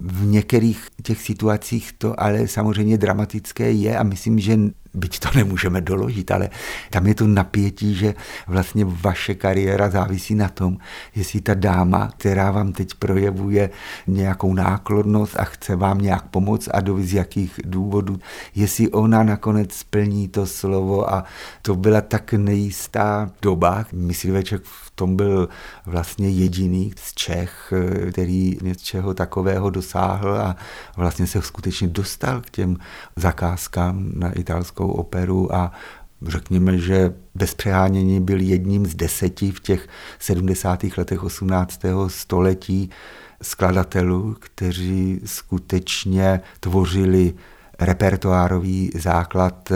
V 0.00 0.26
některých 0.26 0.88
těch 1.02 1.20
situacích 1.20 1.92
to 1.92 2.20
ale 2.20 2.48
samozřejmě 2.48 2.98
dramatické 2.98 3.72
je 3.72 3.98
a 3.98 4.02
myslím, 4.02 4.38
že 4.38 4.58
byť 4.94 5.18
to 5.18 5.28
nemůžeme 5.34 5.80
doložit, 5.80 6.30
ale 6.30 6.50
tam 6.90 7.06
je 7.06 7.14
to 7.14 7.26
napětí, 7.26 7.94
že 7.94 8.14
vlastně 8.46 8.84
vaše 8.84 9.34
kariéra 9.34 9.90
závisí 9.90 10.34
na 10.34 10.48
tom, 10.48 10.76
jestli 11.14 11.40
ta 11.40 11.54
dáma, 11.54 12.10
která 12.16 12.50
vám 12.50 12.72
teď 12.72 12.94
projevuje 12.94 13.70
nějakou 14.06 14.54
náklonnost 14.54 15.36
a 15.40 15.44
chce 15.44 15.76
vám 15.76 15.98
nějak 15.98 16.24
pomoct 16.28 16.68
a 16.72 16.80
do 16.80 16.98
jakých 17.12 17.60
důvodů, 17.64 18.18
jestli 18.54 18.90
ona 18.90 19.22
nakonec 19.22 19.72
splní 19.72 20.28
to 20.28 20.46
slovo 20.46 21.14
a 21.14 21.24
to 21.62 21.74
byla 21.76 22.00
tak 22.00 22.32
nejistá 22.32 23.30
doba. 23.42 23.84
Mysliveček 23.92 24.62
v 24.64 24.90
tom 24.94 25.16
byl 25.16 25.48
vlastně 25.86 26.28
jediný 26.28 26.92
z 26.96 27.14
Čech, 27.14 27.72
který 28.10 28.58
něčeho 28.62 29.14
takového 29.14 29.70
dosáhl 29.70 30.36
a 30.36 30.56
vlastně 30.96 31.26
se 31.26 31.42
skutečně 31.42 31.88
dostal 31.88 32.40
k 32.40 32.50
těm 32.50 32.76
zakázkám 33.16 34.10
na 34.14 34.32
italskou 34.32 34.88
operu 34.88 35.54
a 35.54 35.72
řekněme, 36.26 36.78
že 36.78 37.14
bez 37.34 37.54
přehánění 37.54 38.20
byl 38.20 38.40
jedním 38.40 38.86
z 38.86 38.94
deseti 38.94 39.50
v 39.50 39.60
těch 39.60 39.88
70. 40.18 40.84
letech 40.96 41.24
18. 41.24 41.80
století 42.06 42.90
skladatelů, 43.42 44.36
kteří 44.40 45.20
skutečně 45.24 46.40
tvořili 46.60 47.34
repertoárový 47.80 48.90
základ 48.94 49.72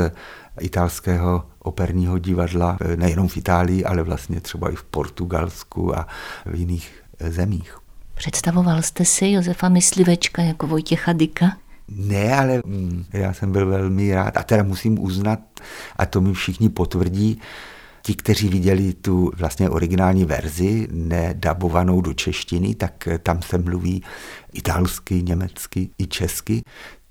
italského 0.60 1.44
operního 1.68 2.18
divadla 2.18 2.78
nejenom 2.96 3.28
v 3.28 3.36
Itálii, 3.36 3.84
ale 3.84 4.02
vlastně 4.02 4.40
třeba 4.40 4.70
i 4.70 4.74
v 4.74 4.84
Portugalsku 4.84 5.98
a 5.98 6.06
v 6.46 6.54
jiných 6.54 6.92
zemích. 7.20 7.78
Představoval 8.14 8.82
jste 8.82 9.04
si 9.04 9.30
Josefa 9.30 9.68
Myslivečka 9.68 10.42
jako 10.42 10.66
Vojtěcha 10.66 11.12
Dyka? 11.12 11.56
Ne, 11.88 12.36
ale 12.36 12.62
mm, 12.66 13.04
já 13.12 13.32
jsem 13.32 13.52
byl 13.52 13.66
velmi 13.66 14.14
rád 14.14 14.36
a 14.36 14.42
teda 14.42 14.62
musím 14.62 14.98
uznat, 14.98 15.40
a 15.96 16.06
to 16.06 16.20
mi 16.20 16.32
všichni 16.34 16.68
potvrdí, 16.68 17.40
ti, 18.02 18.14
kteří 18.14 18.48
viděli 18.48 18.92
tu 18.92 19.32
vlastně 19.36 19.70
originální 19.70 20.24
verzi, 20.24 20.88
nedabovanou 20.90 22.00
do 22.00 22.14
češtiny, 22.14 22.74
tak 22.74 23.08
tam 23.22 23.42
se 23.42 23.58
mluví 23.58 24.02
italsky, 24.52 25.22
německy 25.22 25.90
i 25.98 26.06
česky, 26.06 26.62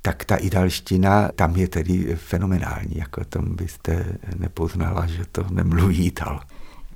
tak 0.07 0.25
ta 0.25 0.35
italština 0.35 1.29
tam 1.35 1.55
je 1.55 1.67
tedy 1.67 2.15
fenomenální, 2.15 2.95
jako 2.95 3.25
tam 3.25 3.55
byste 3.55 4.05
nepoznala, 4.35 5.07
že 5.07 5.23
to 5.31 5.45
nemluví 5.49 6.05
ital. 6.05 6.39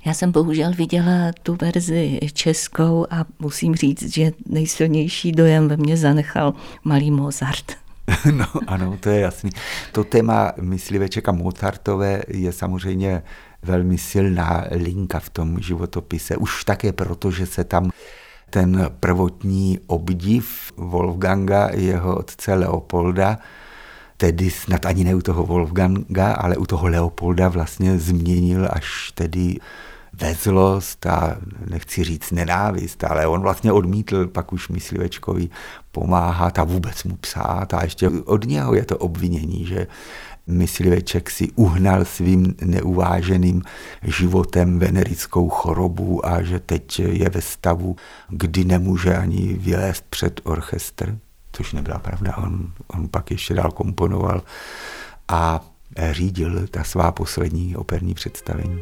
Já 0.04 0.14
jsem 0.14 0.32
bohužel 0.32 0.72
viděla 0.74 1.32
tu 1.42 1.58
verzi 1.60 2.20
českou 2.32 3.06
a 3.10 3.24
musím 3.38 3.74
říct, 3.74 4.14
že 4.14 4.32
nejsilnější 4.46 5.32
dojem 5.32 5.68
ve 5.68 5.76
mně 5.76 5.96
zanechal 5.96 6.54
malý 6.84 7.10
Mozart. 7.10 7.72
No 8.32 8.46
ano, 8.66 8.96
to 9.00 9.08
je 9.08 9.20
jasný. 9.20 9.50
To 9.92 10.04
téma 10.04 10.52
mysliveček 10.60 11.28
a 11.28 11.32
Mozartové 11.32 12.22
je 12.28 12.52
samozřejmě 12.52 13.22
velmi 13.62 13.98
silná 13.98 14.64
linka 14.70 15.20
v 15.20 15.30
tom 15.30 15.60
životopise. 15.60 16.36
Už 16.36 16.64
také 16.64 16.92
proto, 16.92 17.30
že 17.30 17.46
se 17.46 17.64
tam 17.64 17.90
ten 18.52 18.90
prvotní 19.00 19.78
obdiv 19.86 20.72
Wolfganga, 20.76 21.68
jeho 21.72 22.16
otce 22.16 22.54
Leopolda, 22.54 23.38
tedy 24.16 24.50
snad 24.50 24.86
ani 24.86 25.04
ne 25.04 25.14
u 25.14 25.20
toho 25.20 25.46
Wolfganga, 25.46 26.32
ale 26.32 26.56
u 26.56 26.66
toho 26.66 26.88
Leopolda 26.88 27.48
vlastně 27.48 27.98
změnil 27.98 28.68
až 28.70 29.12
tedy 29.14 29.56
vezlost 30.12 31.06
a 31.06 31.36
nechci 31.70 32.04
říct 32.04 32.30
nenávist, 32.30 33.04
ale 33.04 33.26
on 33.26 33.40
vlastně 33.40 33.72
odmítl 33.72 34.26
pak 34.26 34.52
už 34.52 34.68
myslivečkovi 34.68 35.48
pomáhat 35.92 36.58
a 36.58 36.64
vůbec 36.64 37.04
mu 37.04 37.16
psát. 37.16 37.74
A 37.74 37.84
ještě 37.84 38.08
od 38.08 38.44
něho 38.44 38.74
je 38.74 38.84
to 38.84 38.98
obvinění, 38.98 39.66
že 39.66 39.86
mysliveček 40.46 41.30
si 41.30 41.50
uhnal 41.54 42.04
svým 42.04 42.54
neuváženým 42.64 43.62
životem 44.02 44.78
venerickou 44.78 45.48
chorobu 45.48 46.26
a 46.26 46.42
že 46.42 46.60
teď 46.60 46.98
je 46.98 47.28
ve 47.28 47.40
stavu, 47.40 47.96
kdy 48.28 48.64
nemůže 48.64 49.16
ani 49.16 49.54
vylézt 49.54 50.04
před 50.10 50.40
orchestr, 50.44 51.18
což 51.52 51.72
nebyla 51.72 51.98
pravda. 51.98 52.36
On, 52.36 52.72
on 52.86 53.08
pak 53.08 53.30
ještě 53.30 53.54
dál 53.54 53.70
komponoval 53.70 54.42
a 55.28 55.60
řídil 56.12 56.66
ta 56.66 56.84
svá 56.84 57.12
poslední 57.12 57.76
operní 57.76 58.14
představení. 58.14 58.80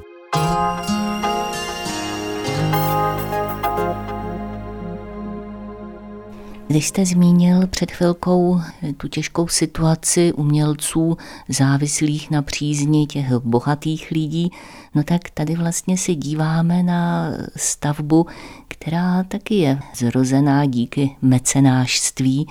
Když 6.71 6.89
jste 6.89 7.07
zmínil 7.07 7.67
před 7.67 7.91
chvilkou 7.91 8.61
tu 8.97 9.09
těžkou 9.09 9.49
situaci 9.49 10.33
umělců 10.33 11.17
závislých 11.49 12.31
na 12.31 12.43
přízni 12.43 13.07
těch 13.07 13.33
bohatých 13.33 14.11
lidí, 14.11 14.51
no 14.95 15.03
tak 15.03 15.31
tady 15.31 15.55
vlastně 15.55 15.99
se 15.99 16.15
díváme 16.15 16.83
na 16.83 17.31
stavbu, 17.57 18.27
která 18.69 19.23
taky 19.23 19.55
je 19.55 19.79
zrozená 19.95 20.67
díky 20.67 21.17
mecenášství. 21.23 22.47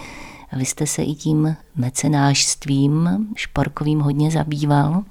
A 0.52 0.58
vy 0.58 0.66
jste 0.66 0.88
se 0.88 1.04
i 1.04 1.14
tím 1.14 1.56
mecenášstvím 1.76 3.10
šporkovým 3.36 4.00
hodně 4.00 4.32
zabýval? 4.32 5.04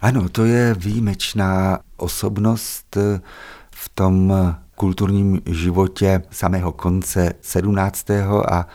Ano, 0.00 0.28
to 0.28 0.44
je 0.44 0.74
výjimečná 0.74 1.78
osobnost 1.96 2.96
v 3.70 3.88
tom 3.94 4.32
kulturním 4.76 5.40
životě 5.46 6.22
samého 6.30 6.72
konce 6.72 7.32
17. 7.40 8.10
a 8.50 8.66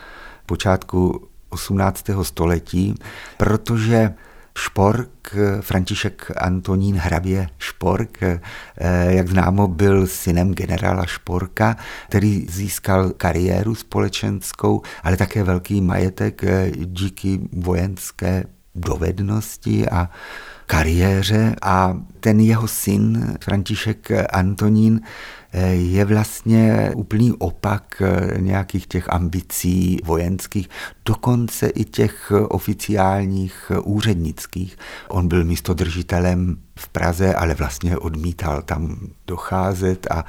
počátku 0.46 1.28
18. 1.48 2.04
století, 2.22 2.94
protože 3.36 4.14
Špork, 4.58 5.36
František 5.60 6.30
Antonín 6.36 6.96
Hrabě 6.96 7.48
Špork, 7.58 8.22
eh, 8.22 8.40
jak 9.08 9.28
známo, 9.28 9.68
byl 9.68 10.06
synem 10.06 10.54
generála 10.54 11.06
Šporka, 11.06 11.76
který 12.08 12.46
získal 12.50 13.10
kariéru 13.10 13.74
společenskou, 13.74 14.82
ale 15.02 15.16
také 15.16 15.42
velký 15.42 15.80
majetek 15.80 16.44
eh, 16.44 16.70
díky 16.76 17.40
vojenské 17.52 18.44
dovednosti 18.74 19.88
a 19.88 20.10
kariéře 20.66 21.56
a 21.62 21.98
ten 22.20 22.40
jeho 22.40 22.68
syn 22.68 23.36
František 23.40 24.10
Antonín 24.32 25.00
je 25.72 26.04
vlastně 26.04 26.90
úplný 26.96 27.32
opak 27.32 28.02
nějakých 28.36 28.86
těch 28.86 29.10
ambicí 29.10 29.98
vojenských, 30.04 30.68
dokonce 31.04 31.68
i 31.68 31.84
těch 31.84 32.32
oficiálních 32.48 33.72
úřednických. 33.82 34.78
On 35.08 35.28
byl 35.28 35.44
místodržitelem 35.44 36.56
v 36.76 36.88
Praze, 36.88 37.34
ale 37.34 37.54
vlastně 37.54 37.96
odmítal 37.96 38.62
tam 38.62 38.96
docházet 39.26 40.06
a 40.10 40.24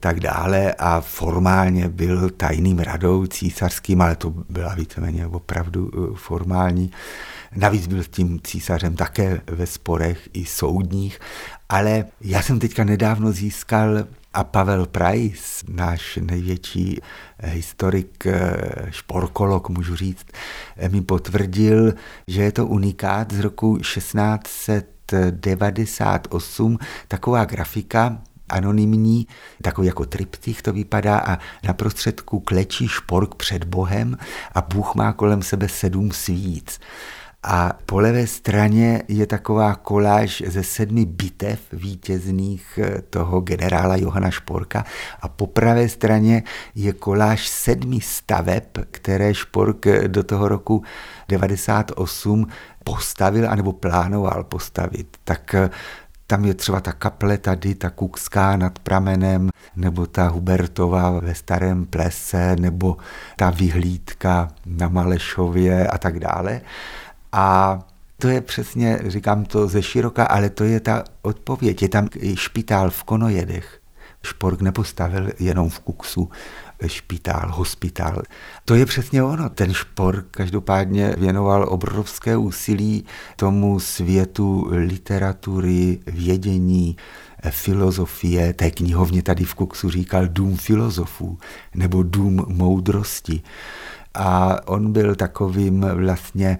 tak 0.00 0.20
dále 0.20 0.74
a 0.78 1.00
formálně 1.00 1.88
byl 1.88 2.30
tajným 2.30 2.78
radou 2.78 3.26
císařským, 3.26 4.00
ale 4.00 4.16
to 4.16 4.30
byla 4.30 4.74
víceméně 4.74 5.26
opravdu 5.26 5.90
eh, 5.94 6.16
formální. 6.16 6.90
Navíc 7.56 7.86
byl 7.86 8.02
s 8.02 8.08
tím 8.08 8.40
císařem 8.44 8.96
také 8.96 9.40
ve 9.46 9.66
sporech 9.66 10.28
i 10.32 10.44
soudních, 10.44 11.18
ale 11.68 12.04
já 12.20 12.42
jsem 12.42 12.58
teďka 12.58 12.84
nedávno 12.84 13.32
získal 13.32 14.04
a 14.34 14.44
Pavel 14.44 14.86
Price, 14.86 15.64
náš 15.68 16.18
největší 16.22 17.00
eh, 17.38 17.50
historik, 17.50 18.26
eh, 18.26 18.52
šporkolog, 18.90 19.68
můžu 19.68 19.96
říct, 19.96 20.26
eh, 20.76 20.88
mi 20.88 21.00
potvrdil, 21.00 21.94
že 22.26 22.42
je 22.42 22.52
to 22.52 22.66
unikát 22.66 23.32
z 23.32 23.40
roku 23.40 23.78
1698, 23.78 26.78
taková 27.08 27.44
grafika, 27.44 28.18
anonymní, 28.48 29.26
takový 29.62 29.86
jako 29.86 30.06
triptych 30.06 30.62
to 30.62 30.72
vypadá 30.72 31.18
a 31.18 31.38
na 31.64 31.72
prostředku 31.72 32.40
klečí 32.40 32.88
špork 32.88 33.34
před 33.34 33.64
Bohem 33.64 34.16
a 34.54 34.62
Bůh 34.62 34.94
má 34.94 35.12
kolem 35.12 35.42
sebe 35.42 35.68
sedm 35.68 36.12
svíc. 36.12 36.80
A 37.44 37.72
po 37.86 38.00
levé 38.00 38.26
straně 38.26 39.02
je 39.08 39.26
taková 39.26 39.74
koláž 39.74 40.42
ze 40.46 40.62
sedmi 40.62 41.04
bitev 41.04 41.60
vítězných 41.72 42.78
eh, 42.82 43.02
toho 43.02 43.40
generála 43.40 43.96
Johana 43.96 44.30
Šporka 44.30 44.84
a 45.20 45.28
po 45.28 45.46
pravé 45.46 45.88
straně 45.88 46.42
je 46.74 46.92
koláž 46.92 47.48
sedmi 47.48 48.00
staveb, 48.00 48.62
které 48.90 49.34
Špork 49.34 49.86
eh, 49.86 50.08
do 50.08 50.22
toho 50.22 50.48
roku 50.48 50.82
98 51.28 52.46
postavil 52.84 53.50
anebo 53.50 53.72
plánoval 53.72 54.44
postavit. 54.44 55.16
Tak 55.24 55.54
eh, 55.54 55.70
tam 56.26 56.44
je 56.44 56.54
třeba 56.54 56.80
ta 56.80 56.92
kaple 56.92 57.38
tady, 57.38 57.74
ta 57.74 57.90
Kukská 57.90 58.56
nad 58.56 58.78
pramenem, 58.78 59.50
nebo 59.76 60.06
ta 60.06 60.28
Hubertová 60.28 61.10
ve 61.10 61.34
Starém 61.34 61.86
plese, 61.86 62.56
nebo 62.56 62.96
ta 63.36 63.50
vyhlídka 63.50 64.48
na 64.66 64.88
Malešově 64.88 65.88
a 65.88 65.98
tak 65.98 66.20
dále. 66.20 66.60
A 67.32 67.78
to 68.18 68.28
je 68.28 68.40
přesně, 68.40 68.98
říkám 69.06 69.44
to 69.44 69.68
ze 69.68 69.82
široka, 69.82 70.24
ale 70.24 70.50
to 70.50 70.64
je 70.64 70.80
ta 70.80 71.04
odpověď. 71.22 71.82
Je 71.82 71.88
tam 71.88 72.08
špitál 72.34 72.90
v 72.90 73.04
Konojedech. 73.04 73.78
Špork 74.24 74.60
nepostavil 74.60 75.30
jenom 75.38 75.70
v 75.70 75.80
Kuksu 75.80 76.30
špitál, 76.86 77.52
hospitál. 77.52 78.22
To 78.64 78.74
je 78.74 78.86
přesně 78.86 79.22
ono. 79.22 79.48
Ten 79.48 79.74
šport 79.74 80.26
každopádně 80.30 81.14
věnoval 81.18 81.66
obrovské 81.68 82.36
úsilí 82.36 83.04
tomu 83.36 83.80
světu 83.80 84.68
literatury, 84.70 85.98
vědění, 86.06 86.96
filozofie. 87.50 88.52
Té 88.52 88.70
knihovně 88.70 89.22
tady 89.22 89.44
v 89.44 89.54
Kuksu 89.54 89.90
říkal 89.90 90.28
dům 90.28 90.56
filozofů 90.56 91.38
nebo 91.74 92.02
dům 92.02 92.44
moudrosti. 92.48 93.42
A 94.14 94.56
on 94.68 94.92
byl 94.92 95.14
takovým 95.14 95.80
vlastně 95.80 96.58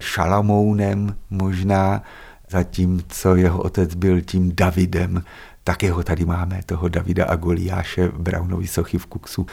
Šalamounem 0.00 1.16
možná, 1.30 2.02
zatímco 2.50 3.36
jeho 3.36 3.62
otec 3.62 3.94
byl 3.94 4.20
tím 4.20 4.52
Davidem, 4.54 5.22
také 5.64 5.90
ho 5.92 6.02
tady 6.02 6.24
máme, 6.24 6.60
toho 6.66 6.88
Davida 6.88 7.24
a 7.24 7.36
Goliáše 7.36 8.08
Brownovi 8.08 8.66
sochy 8.66 8.98
v 8.98 9.06
Kuksu, 9.06 9.46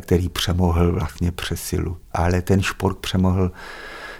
který 0.00 0.28
přemohl 0.28 0.92
vlastně 0.92 1.32
přesilu. 1.32 1.96
Ale 2.12 2.42
ten 2.42 2.62
šport 2.62 2.98
přemohl 2.98 3.52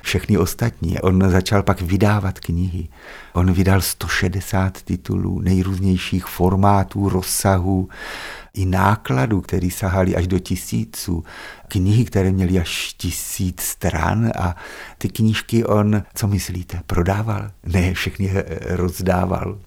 všechny 0.02 0.38
ostatní. 0.38 1.00
On 1.00 1.30
začal 1.30 1.62
pak 1.62 1.80
vydávat 1.80 2.40
knihy. 2.40 2.88
On 3.32 3.52
vydal 3.52 3.80
160 3.80 4.82
titulů 4.82 5.40
nejrůznějších 5.40 6.26
formátů, 6.26 7.08
rozsahů. 7.08 7.88
I 8.54 8.66
nákladu, 8.66 9.40
který 9.40 9.70
sahali 9.70 10.16
až 10.16 10.26
do 10.26 10.38
tisíců, 10.38 11.24
knihy, 11.68 12.04
které 12.04 12.32
měly 12.32 12.60
až 12.60 12.94
tisíc 12.98 13.60
stran 13.60 14.32
a 14.38 14.56
ty 14.98 15.08
knížky 15.08 15.64
on, 15.64 16.02
co 16.14 16.26
myslíte, 16.26 16.80
prodával? 16.86 17.50
Ne, 17.66 17.94
všechny 17.94 18.32
rozdával. 18.68 19.58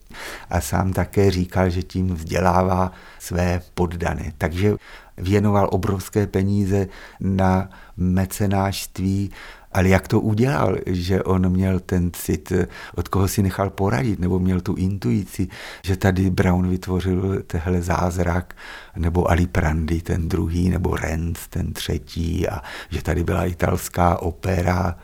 A 0.49 0.61
sám 0.61 0.93
také 0.93 1.31
říkal, 1.31 1.69
že 1.69 1.83
tím 1.83 2.15
vzdělává 2.15 2.91
své 3.19 3.61
poddané. 3.73 4.33
Takže 4.37 4.75
věnoval 5.17 5.69
obrovské 5.71 6.27
peníze 6.27 6.87
na 7.19 7.69
mecenářství 7.97 9.31
ale 9.73 9.89
jak 9.89 10.07
to 10.07 10.19
udělal, 10.19 10.77
že 10.85 11.23
on 11.23 11.49
měl 11.49 11.79
ten 11.79 12.11
cit, 12.13 12.51
od 12.95 13.07
koho 13.07 13.27
si 13.27 13.43
nechal 13.43 13.69
poradit, 13.69 14.19
nebo 14.19 14.39
měl 14.39 14.61
tu 14.61 14.75
intuici, 14.75 15.47
že 15.83 15.97
tady 15.97 16.29
Brown 16.29 16.69
vytvořil 16.69 17.43
tehle 17.47 17.81
zázrak, 17.81 18.55
nebo 18.95 19.31
Ali 19.31 19.47
Prandi, 19.47 20.01
ten 20.01 20.29
druhý, 20.29 20.69
nebo 20.69 20.95
Renz, 20.95 21.47
ten 21.47 21.73
třetí, 21.73 22.47
a 22.47 22.61
že 22.89 23.01
tady 23.01 23.23
byla 23.23 23.45
italská 23.45 24.17
opera, 24.21 24.95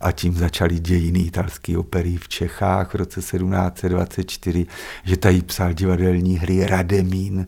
a 0.00 0.12
tím 0.12 0.34
začaly 0.34 0.78
dějiny 0.78 1.18
italské 1.18 1.78
opery 1.78 2.16
v 2.16 2.28
Čechách 2.28 2.90
v 2.90 2.94
roce 2.94 3.20
1724, 3.20 4.66
že 5.04 5.16
tady 5.16 5.42
psal 5.42 5.72
divadelní 5.72 6.38
hry 6.38 6.66
Rademín, 6.66 7.46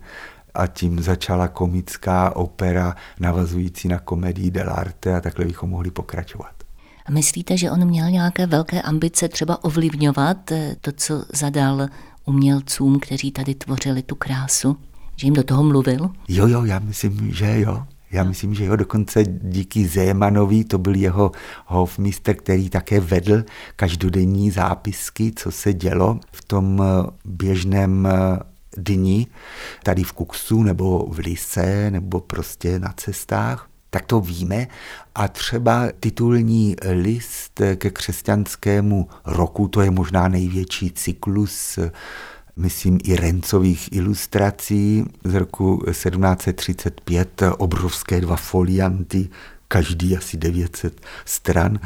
a 0.57 0.67
tím 0.67 1.03
začala 1.03 1.49
komická 1.49 2.37
opera 2.37 2.95
navazující 3.21 3.89
na 3.89 3.99
komedii 3.99 4.51
dell'arte 4.51 5.17
a 5.17 5.21
takhle 5.21 5.45
bychom 5.45 5.71
mohli 5.71 5.91
pokračovat. 5.91 6.56
Myslíte, 7.11 7.57
že 7.57 7.71
on 7.71 7.85
měl 7.85 8.11
nějaké 8.11 8.47
velké 8.47 8.83
ambice 8.83 9.29
třeba 9.29 9.65
ovlivňovat 9.65 10.53
eh, 10.53 10.77
to, 10.81 10.93
co 10.93 11.25
zadal 11.35 11.89
umělcům, 12.25 13.01
kteří 13.01 13.33
tady 13.33 13.55
tvořili 13.55 14.03
tu 14.03 14.15
krásu? 14.15 14.77
Že 15.17 15.27
jim 15.27 15.35
do 15.35 15.43
toho 15.43 15.63
mluvil? 15.63 16.11
Jo, 16.29 16.49
jo, 16.49 16.65
já 16.65 16.79
myslím, 16.79 17.33
že 17.33 17.61
jo. 17.61 17.83
Já 18.11 18.25
myslím, 18.25 18.55
že 18.55 18.65
jo, 18.65 18.77
dokonce 18.77 19.25
díky 19.25 19.89
Zémanovi, 19.89 20.65
to 20.65 20.79
byl 20.79 20.95
jeho 20.95 21.33
hofmistr, 21.67 22.35
který 22.35 22.71
také 22.71 23.01
vedl 23.01 23.45
každodenní 23.77 24.51
zápisky, 24.51 25.33
co 25.37 25.51
se 25.51 25.73
dělo 25.73 26.21
v 26.33 26.45
tom 26.45 26.83
eh, 26.83 27.11
běžném 27.25 28.07
eh, 28.07 28.39
dni, 28.77 29.27
tady 29.83 30.03
v 30.03 30.13
Kuksu 30.13 30.63
nebo 30.63 31.07
v 31.11 31.19
Lise 31.19 31.91
nebo 31.91 32.21
prostě 32.21 32.79
na 32.79 32.93
cestách 32.97 33.69
tak 33.91 34.07
to 34.07 34.21
víme. 34.21 34.67
A 35.15 35.29
třeba 35.29 35.89
titulní 36.01 36.77
list 36.93 37.61
ke 37.77 37.91
křesťanskému 37.91 39.09
roku, 39.25 39.69
to 39.69 39.81
je 39.81 39.91
možná 39.91 40.29
největší 40.29 40.91
cyklus 40.91 41.79
myslím, 42.57 42.99
i 43.05 43.17
Rencových 43.17 43.93
ilustrací 43.93 45.05
z 45.25 45.35
roku 45.35 45.83
1735, 45.91 47.43
obrovské 47.59 48.21
dva 48.21 48.37
folianty, 48.37 49.29
každý 49.69 50.17
asi 50.17 50.37
900 50.37 51.01
stran, 51.25 51.79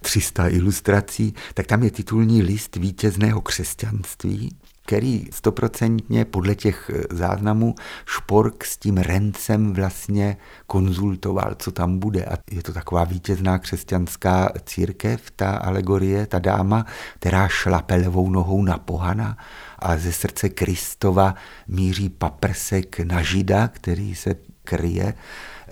300 0.00 0.48
ilustrací, 0.48 1.34
tak 1.54 1.66
tam 1.66 1.82
je 1.82 1.90
titulní 1.90 2.42
list 2.42 2.76
vítězného 2.76 3.40
křesťanství 3.40 4.56
který 4.90 5.26
stoprocentně 5.32 6.24
podle 6.24 6.54
těch 6.54 6.90
eh, 6.94 7.02
záznamů 7.10 7.74
Špork 8.06 8.64
s 8.64 8.76
tím 8.76 8.96
Rencem 8.96 9.72
vlastně 9.72 10.36
konzultoval, 10.66 11.54
co 11.58 11.70
tam 11.70 11.98
bude. 11.98 12.24
A 12.24 12.36
je 12.50 12.62
to 12.62 12.72
taková 12.72 13.04
vítězná 13.04 13.58
křesťanská 13.58 14.52
církev, 14.64 15.30
ta 15.36 15.50
alegorie, 15.50 16.26
ta 16.26 16.38
dáma, 16.38 16.86
která 17.14 17.48
šlape 17.48 17.96
levou 17.96 18.30
nohou 18.30 18.62
na 18.62 18.78
pohana 18.78 19.36
a 19.78 19.96
ze 19.96 20.12
srdce 20.12 20.48
Kristova 20.48 21.34
míří 21.68 22.08
paprsek 22.08 23.00
na 23.00 23.22
žida, 23.22 23.68
který 23.68 24.14
se 24.14 24.34
kryje 24.64 25.14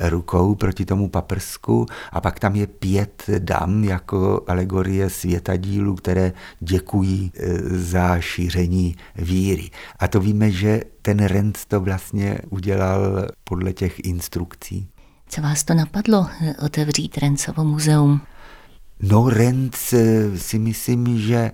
rukou 0.01 0.55
proti 0.55 0.85
tomu 0.85 1.09
paprsku 1.09 1.87
a 2.13 2.21
pak 2.21 2.39
tam 2.39 2.57
je 2.57 2.67
pět 2.67 3.25
dam 3.39 3.85
jako 3.85 4.45
alegorie 4.47 5.11
světadílů, 5.11 5.95
které 5.95 6.33
děkují 6.61 7.33
e, 7.35 7.59
za 7.79 8.21
šíření 8.21 8.97
víry. 9.17 9.71
A 9.99 10.09
to 10.09 10.21
víme, 10.21 10.51
že 10.51 10.81
ten 11.03 11.25
Renz 11.25 11.67
to 11.67 11.81
vlastně 11.81 12.39
udělal 12.51 13.27
podle 13.45 13.73
těch 13.73 14.01
instrukcí. 14.05 14.89
Co 15.29 15.41
vás 15.41 15.65
to 15.65 15.75
napadlo 15.75 16.27
e, 16.41 16.55
otevřít 16.65 17.19
Rencovo 17.19 17.65
muzeum? 17.65 18.21
No 19.03 19.31
Renz 19.31 19.93
e, 19.93 20.39
si 20.39 20.59
myslím, 20.59 21.19
že 21.19 21.51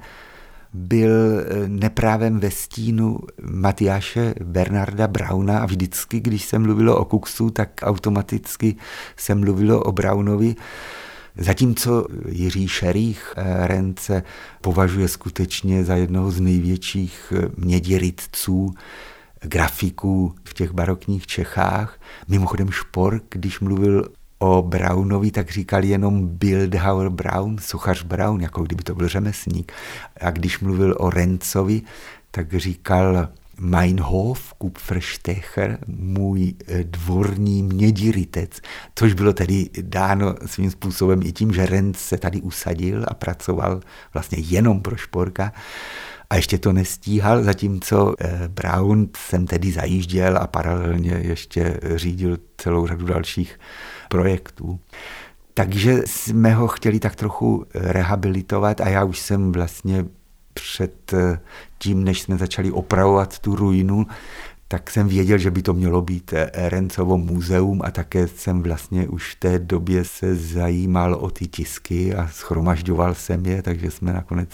byl 0.75 1.11
eh, 1.11 1.69
neprávem 1.69 2.41
ve 2.41 2.51
stínu 2.51 3.19
Matyáše 3.51 4.35
Bernarda 4.45 5.09
Brauna 5.09 5.59
a 5.59 5.67
vždycky, 5.67 6.21
když 6.21 6.45
se 6.45 6.59
mluvilo 6.59 6.97
o 6.97 7.05
Kuksu, 7.05 7.51
tak 7.51 7.71
automaticky 7.83 8.77
se 9.17 9.35
mluvilo 9.35 9.83
o 9.83 9.93
Braunovi. 9.93 10.55
Zatímco 11.37 12.07
Jiří 12.29 12.69
Šerých 12.69 13.35
eh, 13.37 13.67
Rence 13.67 14.23
považuje 14.61 15.09
skutečně 15.09 15.85
za 15.85 15.97
jednoho 15.97 16.31
z 16.31 16.41
největších 16.41 17.33
eh, 17.37 17.49
měděritců, 17.57 18.75
grafiků 19.41 20.35
v 20.45 20.55
těch 20.55 20.73
barokních 20.73 21.27
Čechách. 21.27 22.01
Mimochodem 22.29 22.71
Špork, 22.71 23.23
když 23.29 23.61
mluvil 23.61 24.09
o 24.45 24.63
Brownovi 24.63 25.31
tak 25.31 25.51
říkali 25.51 25.89
jenom 25.89 26.29
Bildhauer 26.29 27.09
Brown, 27.09 27.59
suchař 27.59 28.03
Brown, 28.03 28.41
jako 28.41 28.63
kdyby 28.63 28.83
to 28.83 28.95
byl 28.95 29.09
řemesník. 29.09 29.73
A 30.21 30.31
když 30.31 30.61
mluvil 30.61 30.97
o 30.99 31.11
Rencovi, 31.11 31.83
tak 32.31 32.55
říkal 32.55 33.29
Meinhof 33.59 34.55
Kupferstecher, 34.55 35.79
můj 35.87 36.55
eh, 36.69 36.85
dvorní 36.85 37.63
mědiritec, 37.63 38.61
což 38.95 39.13
bylo 39.13 39.33
tedy 39.33 39.71
dáno 39.83 40.35
svým 40.47 40.71
způsobem 40.71 41.23
i 41.23 41.33
tím, 41.33 41.53
že 41.53 41.67
Renc 41.67 41.99
se 41.99 42.19
tady 42.19 42.41
usadil 42.41 43.05
a 43.09 43.15
pracoval 43.15 43.81
vlastně 44.15 44.39
jenom 44.39 44.81
pro 44.81 44.97
Šporka 44.97 45.53
a 46.31 46.37
ještě 46.37 46.59
to 46.59 46.73
nestíhal, 46.73 47.43
zatímco 47.43 48.15
eh, 48.21 48.49
Brown 48.49 49.09
jsem 49.17 49.47
tedy 49.47 49.73
zajížděl 49.73 50.39
a 50.39 50.47
paralelně 50.47 51.21
ještě 51.23 51.81
řídil 51.97 52.39
celou 52.57 52.87
řadu 52.87 53.07
dalších 53.07 53.59
projektů. 54.15 54.79
Takže 55.55 56.03
jsme 56.07 56.55
ho 56.55 56.69
chtěli 56.69 57.01
tak 57.01 57.17
trochu 57.17 57.67
rehabilitovat 57.75 58.81
a 58.81 58.89
já 58.89 59.05
už 59.05 59.19
jsem 59.19 59.53
vlastně 59.53 60.05
před 60.55 61.13
eh, 61.13 61.39
tím, 61.79 62.05
než 62.05 62.23
jsme 62.23 62.39
začali 62.39 62.71
opravovat 62.71 63.39
tu 63.39 63.57
ruinu, 63.57 64.07
tak 64.69 64.91
jsem 64.91 65.09
věděl, 65.09 65.39
že 65.39 65.51
by 65.51 65.63
to 65.63 65.75
mělo 65.75 66.03
být 66.03 66.33
eh, 66.33 66.51
Rencovo 66.55 67.19
muzeum 67.19 67.81
a 67.85 67.91
také 67.91 68.29
jsem 68.29 68.63
vlastně 68.63 69.09
už 69.09 69.35
v 69.35 69.41
té 69.41 69.59
době 69.59 70.05
se 70.05 70.35
zajímal 70.35 71.15
o 71.15 71.31
ty 71.31 71.47
tisky 71.47 72.15
a 72.15 72.29
schromažďoval 72.29 73.15
jsem 73.15 73.47
je, 73.47 73.63
takže 73.63 73.91
jsme 73.91 74.13
nakonec 74.13 74.49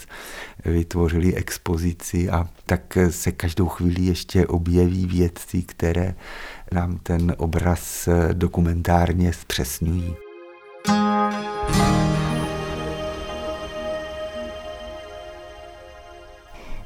vytvořili 0.65 1.35
expozici 1.35 2.29
a 2.29 2.49
tak 2.65 2.97
se 3.09 3.31
každou 3.31 3.67
chvíli 3.67 4.01
ještě 4.01 4.47
objeví 4.47 5.05
věci, 5.05 5.61
které 5.61 6.15
nám 6.73 6.99
ten 7.03 7.35
obraz 7.37 8.09
dokumentárně 8.33 9.33
zpřesňují. 9.33 10.15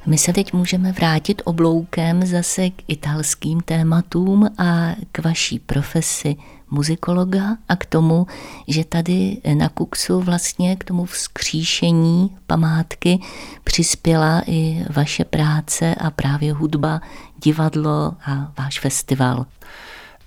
My 0.08 0.18
se 0.18 0.32
teď 0.32 0.52
můžeme 0.52 0.92
vrátit 0.92 1.42
obloukem 1.44 2.26
zase 2.26 2.70
k 2.70 2.82
italským 2.88 3.60
tématům 3.60 4.48
a 4.58 4.94
k 5.12 5.24
vaší 5.24 5.58
profesi 5.58 6.36
muzikologa 6.70 7.56
a 7.68 7.76
k 7.76 7.86
tomu, 7.86 8.26
že 8.68 8.84
tady 8.84 9.40
na 9.54 9.68
Kuksu 9.68 10.20
vlastně 10.20 10.76
k 10.76 10.84
tomu 10.84 11.04
vzkříšení 11.04 12.36
památky 12.46 13.18
přispěla 13.64 14.42
i 14.46 14.84
vaše 14.90 15.24
práce 15.24 15.94
a 15.94 16.10
právě 16.10 16.52
hudba, 16.52 17.00
divadlo 17.42 18.14
a 18.26 18.52
váš 18.58 18.80
festival. 18.80 19.46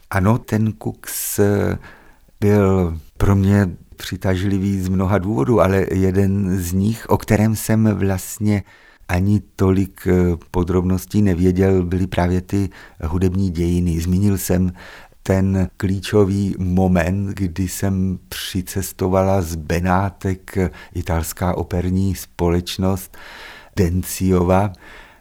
Ano, 0.10 0.38
ten 0.38 0.72
Kuks 0.72 1.40
byl 2.40 2.98
pro 3.18 3.36
mě 3.36 3.70
přitažlivý 3.96 4.82
z 4.82 4.90
mnoha 4.90 5.18
důvodů, 5.18 5.62
ale 5.62 5.86
jeden 5.92 6.60
z 6.60 6.74
nich, 6.74 7.06
o 7.10 7.18
kterém 7.18 7.56
jsem 7.56 7.96
vlastně 7.96 8.64
ani 9.10 9.42
tolik 9.56 10.08
podrobností 10.52 11.22
nevěděl, 11.22 11.84
byly 11.84 12.08
právě 12.08 12.42
ty 12.42 12.70
hudební 13.04 13.50
dějiny. 13.50 14.00
Zmínil 14.00 14.38
jsem 14.38 14.72
ten 15.24 15.70
klíčový 15.78 16.56
moment, 16.60 17.28
kdy 17.28 17.68
jsem 17.68 18.20
přicestovala 18.30 19.42
z 19.42 19.56
Benátek 19.56 20.58
italská 20.94 21.58
operní 21.58 22.16
společnost 22.16 23.18
Denciova, 23.76 24.74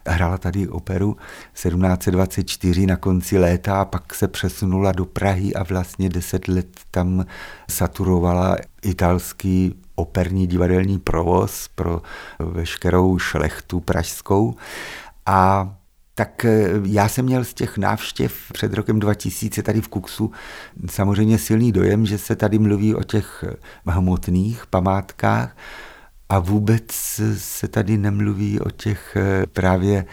hrála 0.07 0.37
tady 0.37 0.67
operu 0.67 1.17
1724 1.53 2.85
na 2.85 2.95
konci 2.95 3.37
léta 3.37 3.81
a 3.81 3.85
pak 3.85 4.13
se 4.13 4.27
přesunula 4.27 4.91
do 4.91 5.05
Prahy 5.05 5.53
a 5.53 5.63
vlastně 5.63 6.09
deset 6.09 6.47
let 6.47 6.67
tam 6.91 7.25
saturovala 7.69 8.55
italský 8.81 9.75
operní 9.99 10.47
divadelní 10.47 10.99
provoz 10.99 11.69
pro 11.75 12.01
veškerou 12.39 13.19
šlechtu 13.19 13.79
pražskou. 13.79 14.55
A 15.25 15.69
tak 16.15 16.45
eh, 16.45 16.67
já 16.83 17.07
jsem 17.07 17.25
měl 17.25 17.43
z 17.43 17.53
těch 17.53 17.77
návštěv 17.77 18.33
před 18.53 18.73
rokem 18.73 18.99
2000 18.99 19.63
tady 19.63 19.81
v 19.81 19.87
Kuksu 19.87 20.31
samozřejmě 20.89 21.37
silný 21.37 21.71
dojem, 21.71 22.05
že 22.05 22.17
se 22.17 22.35
tady 22.35 22.59
mluví 22.59 22.95
o 22.95 23.03
těch 23.03 23.43
hmotných 23.87 24.65
památkách 24.65 25.57
a 26.29 26.39
vůbec 26.39 26.91
se 27.37 27.67
tady 27.67 27.97
nemluví 27.97 28.59
o 28.59 28.69
těch 28.69 29.17
právě 29.53 30.05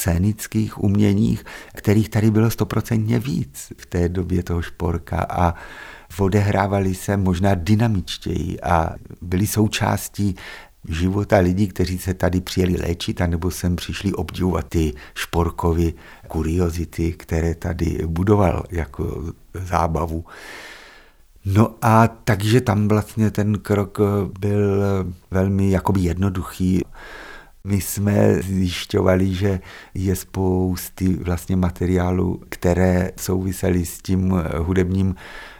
scénických 0.00 0.82
uměních, 0.82 1.44
kterých 1.74 2.08
tady 2.08 2.30
bylo 2.30 2.50
stoprocentně 2.50 3.18
víc 3.18 3.72
v 3.78 3.86
té 3.86 4.08
době 4.08 4.42
toho 4.42 4.62
šporka 4.62 5.26
a 5.30 5.54
odehrávali 6.18 6.94
se 6.94 7.16
možná 7.16 7.54
dynamičtěji 7.54 8.60
a 8.60 8.94
byli 9.22 9.46
součástí 9.46 10.36
života 10.88 11.38
lidí, 11.38 11.68
kteří 11.68 11.98
se 11.98 12.14
tady 12.14 12.40
přijeli 12.40 12.76
léčit, 12.76 13.20
anebo 13.20 13.50
sem 13.50 13.76
přišli 13.76 14.12
obdivovat 14.12 14.66
ty 14.68 14.92
šporkovy 15.14 15.94
kuriozity, 16.28 17.12
které 17.12 17.54
tady 17.54 17.98
budoval 18.06 18.64
jako 18.70 19.32
zábavu. 19.54 20.24
No 21.44 21.74
a 21.82 22.08
takže 22.08 22.60
tam 22.60 22.88
vlastně 22.88 23.30
ten 23.30 23.58
krok 23.58 23.98
byl 24.38 24.84
velmi 25.30 25.70
jakoby 25.70 26.00
jednoduchý. 26.00 26.82
My 27.66 27.80
jsme 27.80 28.42
zjišťovali, 28.42 29.34
že 29.34 29.60
je 29.94 30.16
spousty 30.16 31.08
vlastně 31.08 31.56
materiálu, 31.56 32.42
které 32.48 33.10
souvisely 33.16 33.86
s 33.86 34.02
tím 34.02 34.42
hudebním 34.58 35.14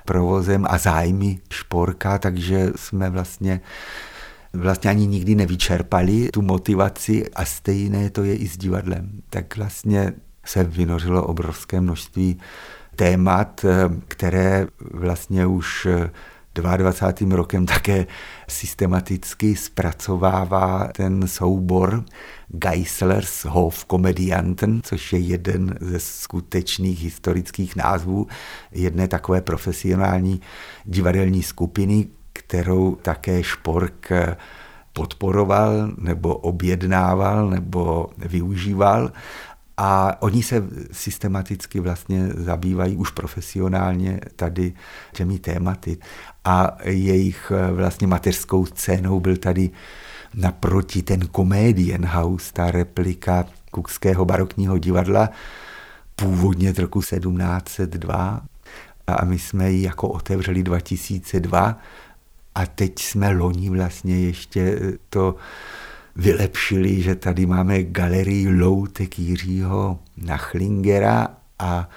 provozem 0.05 0.67
a 0.69 0.79
zájmy 0.79 1.39
šporka, 1.51 2.19
takže 2.19 2.73
jsme 2.77 3.11
vlastně 3.11 3.61
vlastně 4.53 4.91
ani 4.91 5.07
nikdy 5.07 5.35
nevyčerpali 5.35 6.29
tu 6.33 6.43
motivaci 6.43 7.31
a 7.31 7.45
stejné 7.45 8.11
to 8.11 8.25
je 8.25 8.37
i 8.37 8.49
s 8.49 8.57
divadlem. 8.57 9.11
Tak 9.31 9.57
vlastně 9.57 10.13
se 10.45 10.65
vynořilo 10.65 11.27
obrovské 11.27 11.81
množství 11.81 12.39
témat, 12.97 13.65
které 14.09 14.67
vlastně 14.93 15.47
už 15.47 15.87
22. 16.55 17.37
rokem 17.37 17.67
také 17.67 18.07
systematicky 18.49 19.57
zpracovává 19.57 20.89
ten 20.97 21.29
soubor 21.29 22.05
Geislers 22.49 23.45
Hofkomedianten, 23.45 24.81
což 24.83 25.13
je 25.13 25.19
jeden 25.19 25.79
ze 25.81 26.01
skutečných 26.01 27.03
historických 27.05 27.77
názvů 27.77 28.27
jedné 28.73 29.09
takové 29.09 29.41
profesionální 29.41 30.41
divadelní 30.85 31.43
skupiny, 31.43 32.07
kterou 32.33 32.95
také 32.95 33.43
Špork 33.43 34.13
podporoval 34.93 35.91
nebo 35.99 36.35
objednával 36.35 37.51
nebo 37.51 38.11
využíval 38.17 39.13
a 39.77 40.23
oni 40.23 40.43
se 40.43 40.65
systematicky 40.93 41.81
vlastně 41.81 42.29
zabývají 42.29 42.97
už 42.97 43.11
profesionálně 43.11 44.21
tady 44.37 44.73
těmi 45.13 45.39
tématy. 45.39 45.99
A 46.45 46.77
jejich 46.85 47.53
eh, 47.55 47.73
vlastně 47.73 48.07
mateřskou 48.07 48.67
scénou 48.67 49.21
byl 49.21 49.37
tady 49.37 49.71
naproti 50.35 51.03
ten 51.03 51.21
Comedian 51.37 52.07
House, 52.07 52.53
ta 52.53 52.71
replika 52.71 53.45
Kukského 53.71 54.25
barokního 54.25 54.79
divadla, 54.79 55.31
původně 56.17 56.73
z 56.73 56.79
roku 56.79 57.01
1702. 57.01 58.43
A 59.07 59.25
my 59.25 59.39
jsme 59.39 59.71
ji 59.71 59.83
jako 59.83 60.09
otevřeli 60.09 60.63
2002 60.63 61.79
a 62.55 62.67
teď 62.67 62.99
jsme 62.99 63.31
loni 63.31 63.71
vlastně 63.71 64.21
ještě 64.21 64.79
to 65.09 65.37
vylepšili, 66.17 67.03
že 67.03 67.15
tady 67.15 67.47
máme 67.47 67.83
galerii 67.83 68.49
loutek 68.61 69.19
Jiřího 69.19 69.99
Nachlingera 70.17 71.29
a 71.59 71.89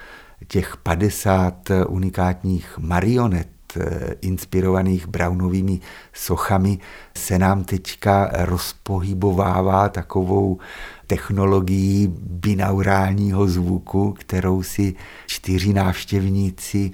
těch 0.46 0.76
50 0.76 1.70
unikátních 1.88 2.78
marionet 2.78 3.48
eh, 3.76 4.14
inspirovaných 4.20 5.06
Brownovými 5.06 5.80
sochami 6.12 6.78
se 7.16 7.38
nám 7.38 7.64
teďka 7.64 8.30
rozpohybovává 8.32 9.88
takovou 9.88 10.58
technologií 11.06 12.14
binaurálního 12.20 13.48
zvuku, 13.48 14.12
kterou 14.12 14.62
si 14.62 14.94
čtyři 15.26 15.72
návštěvníci 15.72 16.90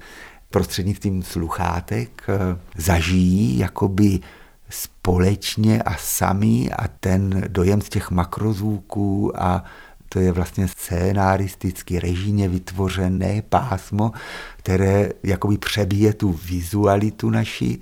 prostřednictvím 0.49 1.23
sluchátek 1.23 2.23
eh, 2.27 2.59
zažijí, 2.77 3.57
jakoby 3.57 4.19
společně 4.69 5.81
a 5.81 5.95
sami 5.95 6.69
a 6.71 6.87
ten 6.87 7.43
dojem 7.47 7.81
z 7.81 7.89
těch 7.89 8.11
makrozvuků 8.11 9.41
a 9.41 9.63
to 10.09 10.19
je 10.19 10.31
vlastně 10.31 10.67
scénaristicky 10.67 11.99
režijně 11.99 12.49
vytvořené 12.49 13.41
pásmo, 13.41 14.11
které 14.57 15.09
jakoby 15.23 15.57
přebíje 15.57 16.13
tu 16.13 16.31
vizualitu 16.31 17.29
naši 17.29 17.79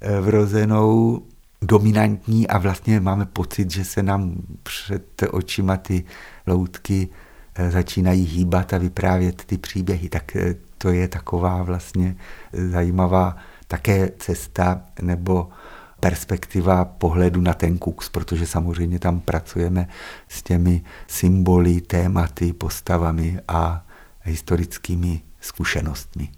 eh, 0.00 0.20
vrozenou, 0.20 1.22
dominantní 1.62 2.48
a 2.48 2.58
vlastně 2.58 3.00
máme 3.00 3.26
pocit, 3.26 3.70
že 3.70 3.84
se 3.84 4.02
nám 4.02 4.34
před 4.62 5.22
očima 5.30 5.76
ty 5.76 6.04
loutky 6.46 7.08
eh, 7.54 7.70
začínají 7.70 8.24
hýbat 8.24 8.74
a 8.74 8.78
vyprávět 8.78 9.44
ty 9.44 9.58
příběhy. 9.58 10.08
Tak 10.08 10.36
eh, 10.36 10.54
to 10.78 10.88
je 10.88 11.08
taková 11.08 11.62
vlastně 11.62 12.16
zajímavá 12.52 13.36
také 13.66 14.10
cesta 14.18 14.82
nebo 15.02 15.48
perspektiva 16.00 16.84
pohledu 16.84 17.40
na 17.40 17.54
ten 17.54 17.78
kuks, 17.78 18.08
protože 18.08 18.46
samozřejmě 18.46 18.98
tam 18.98 19.20
pracujeme 19.20 19.88
s 20.28 20.42
těmi 20.42 20.82
symboly, 21.06 21.80
tématy, 21.80 22.52
postavami 22.52 23.38
a 23.48 23.86
historickými 24.22 25.20
zkušenostmi. 25.40 26.28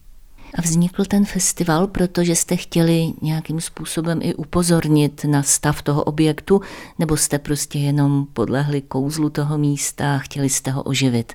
A 0.59 0.63
vznikl 0.63 1.05
ten 1.05 1.25
festival, 1.25 1.87
protože 1.87 2.37
jste 2.37 2.57
chtěli 2.57 3.13
nějakým 3.23 3.61
způsobem 3.61 4.19
i 4.23 4.35
upozornit 4.35 5.25
na 5.25 5.43
stav 5.43 5.83
toho 5.83 6.05
objektu, 6.05 6.61
nebo 6.99 7.17
jste 7.17 7.39
prostě 7.39 7.79
jenom 7.79 8.27
podlehli 8.33 8.81
kouzlu 8.81 9.31
toho 9.31 9.59
místa 9.59 10.15
a 10.15 10.19
chtěli 10.19 10.49
jste 10.49 10.71
ho 10.71 10.83
oživit? 10.83 11.33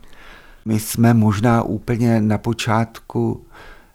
My 0.65 0.79
jsme 0.79 1.13
možná 1.13 1.63
úplně 1.63 2.21
na 2.21 2.37
počátku 2.37 3.45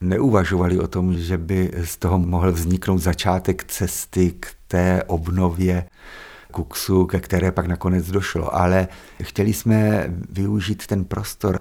neuvažovali 0.03 0.79
o 0.79 0.89
tom, 0.89 1.19
že 1.19 1.39
by 1.39 1.71
z 1.85 1.97
toho 1.97 2.19
mohl 2.19 2.53
vzniknout 2.53 2.99
začátek 2.99 3.65
cesty 3.65 4.31
k 4.41 4.47
té 4.69 5.03
obnově 5.07 5.85
Kuksu, 6.51 7.07
ke 7.07 7.21
které 7.21 7.53
pak 7.53 7.67
nakonec 7.67 8.11
došlo. 8.11 8.57
Ale 8.57 8.89
chtěli 9.23 9.53
jsme 9.53 10.07
využít 10.31 10.87
ten 10.87 11.05
prostor. 11.05 11.59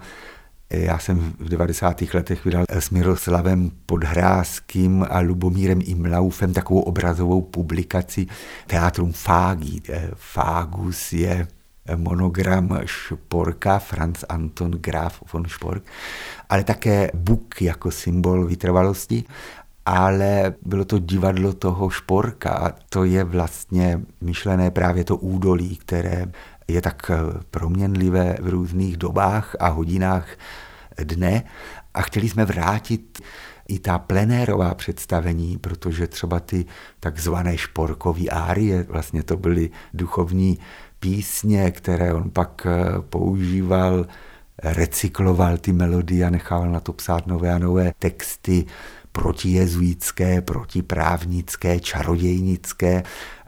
Já 0.70 0.98
jsem 0.98 1.18
v 1.38 1.48
90. 1.48 2.02
letech 2.14 2.44
vydal 2.44 2.64
s 2.68 2.90
Miroslavem 2.90 3.70
Podhrázkým 3.86 5.06
a 5.10 5.20
Lubomírem 5.20 5.80
Imlaufem 5.84 6.52
takovou 6.52 6.80
obrazovou 6.80 7.42
publikaci 7.42 8.26
Teatrum 8.66 9.12
Fági. 9.12 9.82
Fágus 10.14 11.12
je 11.12 11.48
monogram 11.96 12.78
Šporka, 12.84 13.78
Franz 13.78 14.24
Anton 14.28 14.70
Graf 14.70 15.22
von 15.32 15.46
Špork, 15.46 15.82
ale 16.48 16.64
také 16.64 17.10
Buk 17.14 17.62
jako 17.62 17.90
symbol 17.90 18.46
vytrvalosti, 18.46 19.24
ale 19.86 20.54
bylo 20.62 20.84
to 20.84 20.98
divadlo 20.98 21.52
toho 21.52 21.90
Šporka 21.90 22.50
a 22.50 22.70
to 22.88 23.04
je 23.04 23.24
vlastně 23.24 24.00
myšlené 24.20 24.70
právě 24.70 25.04
to 25.04 25.16
údolí, 25.16 25.76
které 25.76 26.26
je 26.68 26.80
tak 26.82 27.10
proměnlivé 27.50 28.36
v 28.40 28.48
různých 28.48 28.96
dobách 28.96 29.56
a 29.60 29.68
hodinách 29.68 30.26
dne. 31.02 31.42
A 31.94 32.02
chtěli 32.02 32.28
jsme 32.28 32.44
vrátit 32.44 33.22
i 33.68 33.78
ta 33.78 33.98
plenérová 33.98 34.74
představení, 34.74 35.58
protože 35.58 36.06
třeba 36.06 36.40
ty 36.40 36.64
takzvané 37.00 37.58
šporkové 37.58 38.28
árie, 38.30 38.82
vlastně 38.82 39.22
to 39.22 39.36
byly 39.36 39.70
duchovní 39.94 40.58
písně, 41.00 41.70
které 41.70 42.14
on 42.14 42.30
pak 42.30 42.66
eh, 42.66 43.02
používal, 43.02 44.06
recykloval 44.62 45.58
ty 45.58 45.72
melodie 45.72 46.26
a 46.26 46.30
nechával 46.30 46.70
na 46.70 46.80
to 46.80 46.92
psát 46.92 47.26
nové 47.26 47.52
a 47.52 47.58
nové 47.58 47.92
texty 47.98 48.66
protijezuitské, 49.12 50.40
protiprávnické, 50.40 51.80
čarodějnické, 51.80 53.02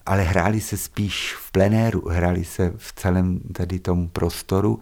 ale 0.06 0.22
hráli 0.22 0.60
se 0.60 0.76
spíš 0.76 1.34
v 1.34 1.52
plenéru, 1.52 2.08
hráli 2.08 2.44
se 2.44 2.72
v 2.76 2.92
celém 2.92 3.40
tady 3.40 3.78
tom 3.78 4.08
prostoru, 4.08 4.80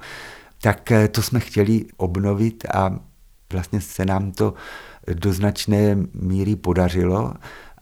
tak 0.62 0.92
eh, 0.92 1.09
to 1.09 1.23
jsme 1.23 1.40
chtěli 1.40 1.85
obnovit 1.97 2.64
a 2.75 2.99
vlastně 3.53 3.81
se 3.81 4.05
nám 4.05 4.33
to 4.33 4.55
do 5.15 5.33
značné 5.33 5.97
míry 6.15 6.57
podařilo 6.57 7.35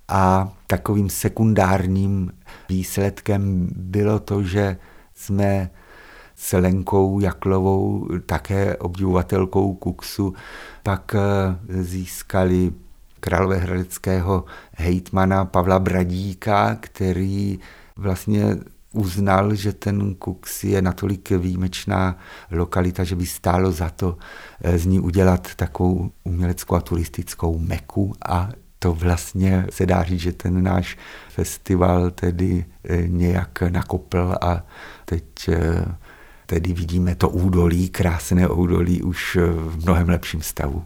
a 0.08 0.52
takovým 0.66 1.10
sekundárním 1.10 2.32
výsledkem 2.68 3.68
bylo 3.76 4.18
to, 4.18 4.42
že 4.42 4.76
jsme 5.14 5.70
s 6.36 6.52
Lenkou 6.56 7.20
Jaklovou, 7.20 8.08
také 8.26 8.76
obdivovatelkou 8.76 9.74
Kuksu, 9.74 10.34
pak 10.82 11.14
eh, 11.14 11.82
získali 11.82 12.72
královéhradeckého 13.20 14.44
hejtmana 14.76 15.44
Pavla 15.44 15.78
Bradíka, 15.78 16.76
který 16.80 17.58
vlastně 17.96 18.56
uznal, 18.92 19.54
že 19.54 19.72
ten 19.72 20.14
Kux 20.14 20.64
je 20.64 20.82
natolik 20.82 21.30
výjimečná 21.30 22.18
lokalita, 22.50 23.04
že 23.04 23.16
by 23.16 23.26
stálo 23.26 23.72
za 23.72 23.90
to 23.90 24.18
eh, 24.62 24.78
z 24.78 24.86
ní 24.86 25.00
udělat 25.00 25.54
takovou 25.54 26.10
uměleckou 26.24 26.74
a 26.74 26.80
turistickou 26.80 27.58
meku 27.58 28.14
a 28.28 28.48
to 28.78 28.92
vlastně 28.92 29.66
se 29.70 29.86
dá 29.86 30.02
říct, 30.02 30.20
že 30.20 30.32
ten 30.32 30.62
náš 30.62 30.98
festival 31.28 32.10
tedy 32.10 32.64
eh, 32.84 33.08
nějak 33.08 33.62
nakopl 33.62 34.34
a 34.40 34.62
teď 35.04 35.48
eh, 35.48 35.84
tedy 36.46 36.72
vidíme 36.72 37.14
to 37.14 37.28
údolí, 37.28 37.88
krásné 37.88 38.48
údolí 38.48 39.02
už 39.02 39.38
v 39.40 39.82
mnohem 39.82 40.08
lepším 40.08 40.42
stavu. 40.42 40.84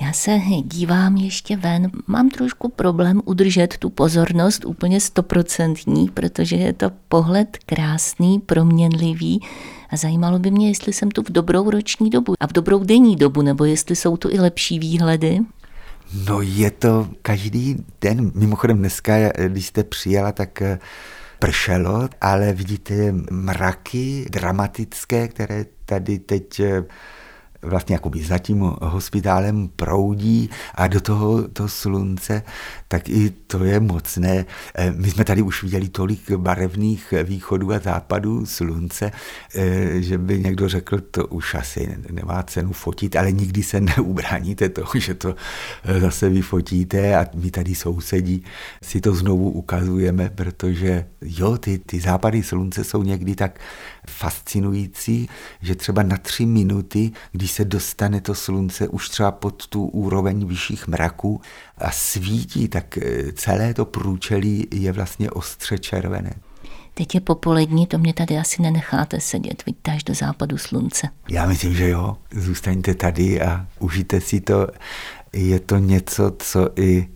Já 0.00 0.12
se 0.12 0.38
dívám 0.64 1.16
ještě 1.16 1.56
ven, 1.56 1.90
mám 2.06 2.30
trošku 2.30 2.68
problém 2.68 3.20
udržet 3.24 3.76
tu 3.78 3.90
pozornost 3.90 4.64
úplně 4.64 5.00
stoprocentní, 5.00 6.08
protože 6.08 6.56
je 6.56 6.72
to 6.72 6.90
pohled 7.08 7.58
krásný, 7.66 8.38
proměnlivý. 8.38 9.40
A 9.90 9.96
zajímalo 9.96 10.38
by 10.38 10.50
mě, 10.50 10.68
jestli 10.68 10.92
jsem 10.92 11.10
tu 11.10 11.22
v 11.22 11.30
dobrou 11.30 11.70
roční 11.70 12.10
dobu 12.10 12.34
a 12.40 12.46
v 12.46 12.52
dobrou 12.52 12.84
denní 12.84 13.16
dobu, 13.16 13.42
nebo 13.42 13.64
jestli 13.64 13.96
jsou 13.96 14.16
tu 14.16 14.30
i 14.30 14.40
lepší 14.40 14.78
výhledy. 14.78 15.40
No 16.28 16.40
je 16.40 16.70
to 16.70 17.08
každý 17.22 17.76
den, 18.00 18.32
mimochodem 18.34 18.78
dneska, 18.78 19.12
když 19.48 19.66
jste 19.66 19.84
přijela, 19.84 20.32
tak 20.32 20.62
eh, 20.62 20.78
pršelo, 21.38 22.08
ale 22.20 22.52
vidíte 22.52 23.12
mraky 23.30 24.26
dramatické, 24.30 25.28
které 25.28 25.64
tady 25.84 26.18
teď 26.18 26.60
eh, 26.60 26.84
vlastně 27.62 27.94
jakoby 27.94 28.24
za 28.24 28.38
tím 28.38 28.72
hospitálem 28.82 29.68
proudí 29.76 30.50
a 30.74 30.86
do 30.86 31.00
toho 31.00 31.48
to 31.48 31.68
slunce, 31.68 32.42
tak 32.88 33.08
i 33.08 33.30
to 33.30 33.64
je 33.64 33.80
mocné. 33.80 34.44
Eh, 34.74 34.92
my 34.96 35.10
jsme 35.10 35.24
tady 35.24 35.42
už 35.42 35.62
viděli 35.62 35.88
tolik 35.88 36.30
barevných 36.30 37.14
východů 37.24 37.72
a 37.72 37.78
západů 37.78 38.46
slunce, 38.46 39.12
eh, 39.54 40.02
že 40.02 40.18
by 40.18 40.40
někdo 40.40 40.68
řekl, 40.68 41.00
to 41.00 41.26
už 41.26 41.54
asi 41.54 41.96
nemá 42.10 42.42
cenu 42.42 42.72
fotit, 42.72 43.16
ale 43.16 43.32
nikdy 43.32 43.62
se 43.62 43.80
neubráníte 43.96 44.68
toho, 44.68 44.92
že 44.94 45.14
to 45.14 45.34
zase 46.00 46.28
vyfotíte 46.28 47.16
a 47.16 47.26
my 47.34 47.50
tady 47.50 47.74
sousedí 47.74 48.44
si 48.82 49.00
to 49.00 49.14
znovu 49.14 49.50
ukazujeme, 49.50 50.30
protože 50.30 51.06
jo, 51.20 51.58
ty, 51.58 51.78
ty 51.78 52.00
západy 52.00 52.42
slunce 52.42 52.84
jsou 52.84 53.02
někdy 53.02 53.34
tak 53.34 53.60
fascinující, 54.08 55.28
že 55.60 55.74
třeba 55.74 56.02
na 56.02 56.16
tři 56.16 56.46
minuty, 56.46 57.12
když 57.32 57.45
se 57.48 57.64
dostane 57.64 58.20
to 58.20 58.34
slunce 58.34 58.88
už 58.88 59.08
třeba 59.08 59.30
pod 59.30 59.66
tu 59.66 59.86
úroveň 59.86 60.46
vyšších 60.46 60.86
mraků 60.86 61.40
a 61.78 61.90
svítí, 61.90 62.68
tak 62.68 62.98
eh, 62.98 63.32
celé 63.32 63.74
to 63.74 63.84
průčelí 63.84 64.66
je 64.72 64.92
vlastně 64.92 65.30
ostře 65.30 65.78
červené. 65.78 66.34
Teď 66.94 67.14
je 67.14 67.20
popolední, 67.20 67.86
to 67.86 67.98
mě 67.98 68.14
tady 68.14 68.38
asi 68.38 68.62
nenecháte 68.62 69.20
sedět, 69.20 69.66
vidíte 69.66 69.92
až 69.92 70.04
do 70.04 70.14
západu 70.14 70.58
slunce. 70.58 71.08
Já 71.28 71.46
myslím, 71.46 71.74
že 71.74 71.88
jo. 71.88 72.16
Zůstaňte 72.32 72.94
tady 72.94 73.40
a 73.42 73.66
užijte 73.78 74.20
si 74.20 74.40
to. 74.40 74.66
Je 75.32 75.60
to 75.60 75.78
něco, 75.78 76.32
co 76.38 76.68
i 76.76 77.08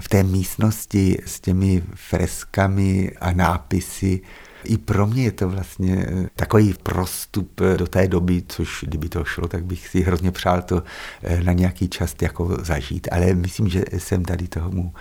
v 0.00 0.08
té 0.08 0.22
místnosti 0.22 1.18
s 1.26 1.40
těmi 1.40 1.82
freskami 1.94 3.12
a 3.20 3.32
nápisy 3.32 4.20
i 4.64 4.78
pro 4.78 5.06
mě 5.06 5.24
je 5.24 5.32
to 5.32 5.48
vlastně 5.48 6.06
eh, 6.08 6.28
takový 6.36 6.74
prostup 6.82 7.60
eh, 7.60 7.76
do 7.76 7.86
té 7.86 8.08
doby, 8.08 8.42
což 8.48 8.84
kdyby 8.88 9.08
to 9.08 9.24
šlo, 9.24 9.48
tak 9.48 9.64
bych 9.64 9.88
si 9.88 10.00
hrozně 10.00 10.30
přál 10.30 10.62
to 10.62 10.82
eh, 11.22 11.42
na 11.42 11.52
nějaký 11.52 11.88
čas 11.88 12.14
jako 12.22 12.56
zažít, 12.64 13.08
ale 13.12 13.34
myslím, 13.34 13.68
že 13.68 13.84
jsem 13.98 14.24
tady 14.24 14.48
tomu 14.48 14.92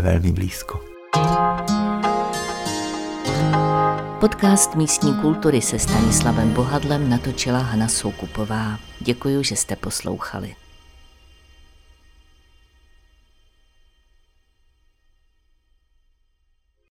velmi 0.00 0.32
blízko. 0.32 0.80
Podcast 4.20 4.74
místní 4.74 5.14
kultury 5.14 5.60
se 5.60 5.78
Stanislavem 5.78 6.50
Bohadlem 6.50 7.10
natočila 7.10 7.58
Hana 7.58 7.88
Soukupová. 7.88 8.78
Děkuji, 9.00 9.42
že 9.42 9.56
jste 9.56 9.76
poslouchali. 9.76 10.54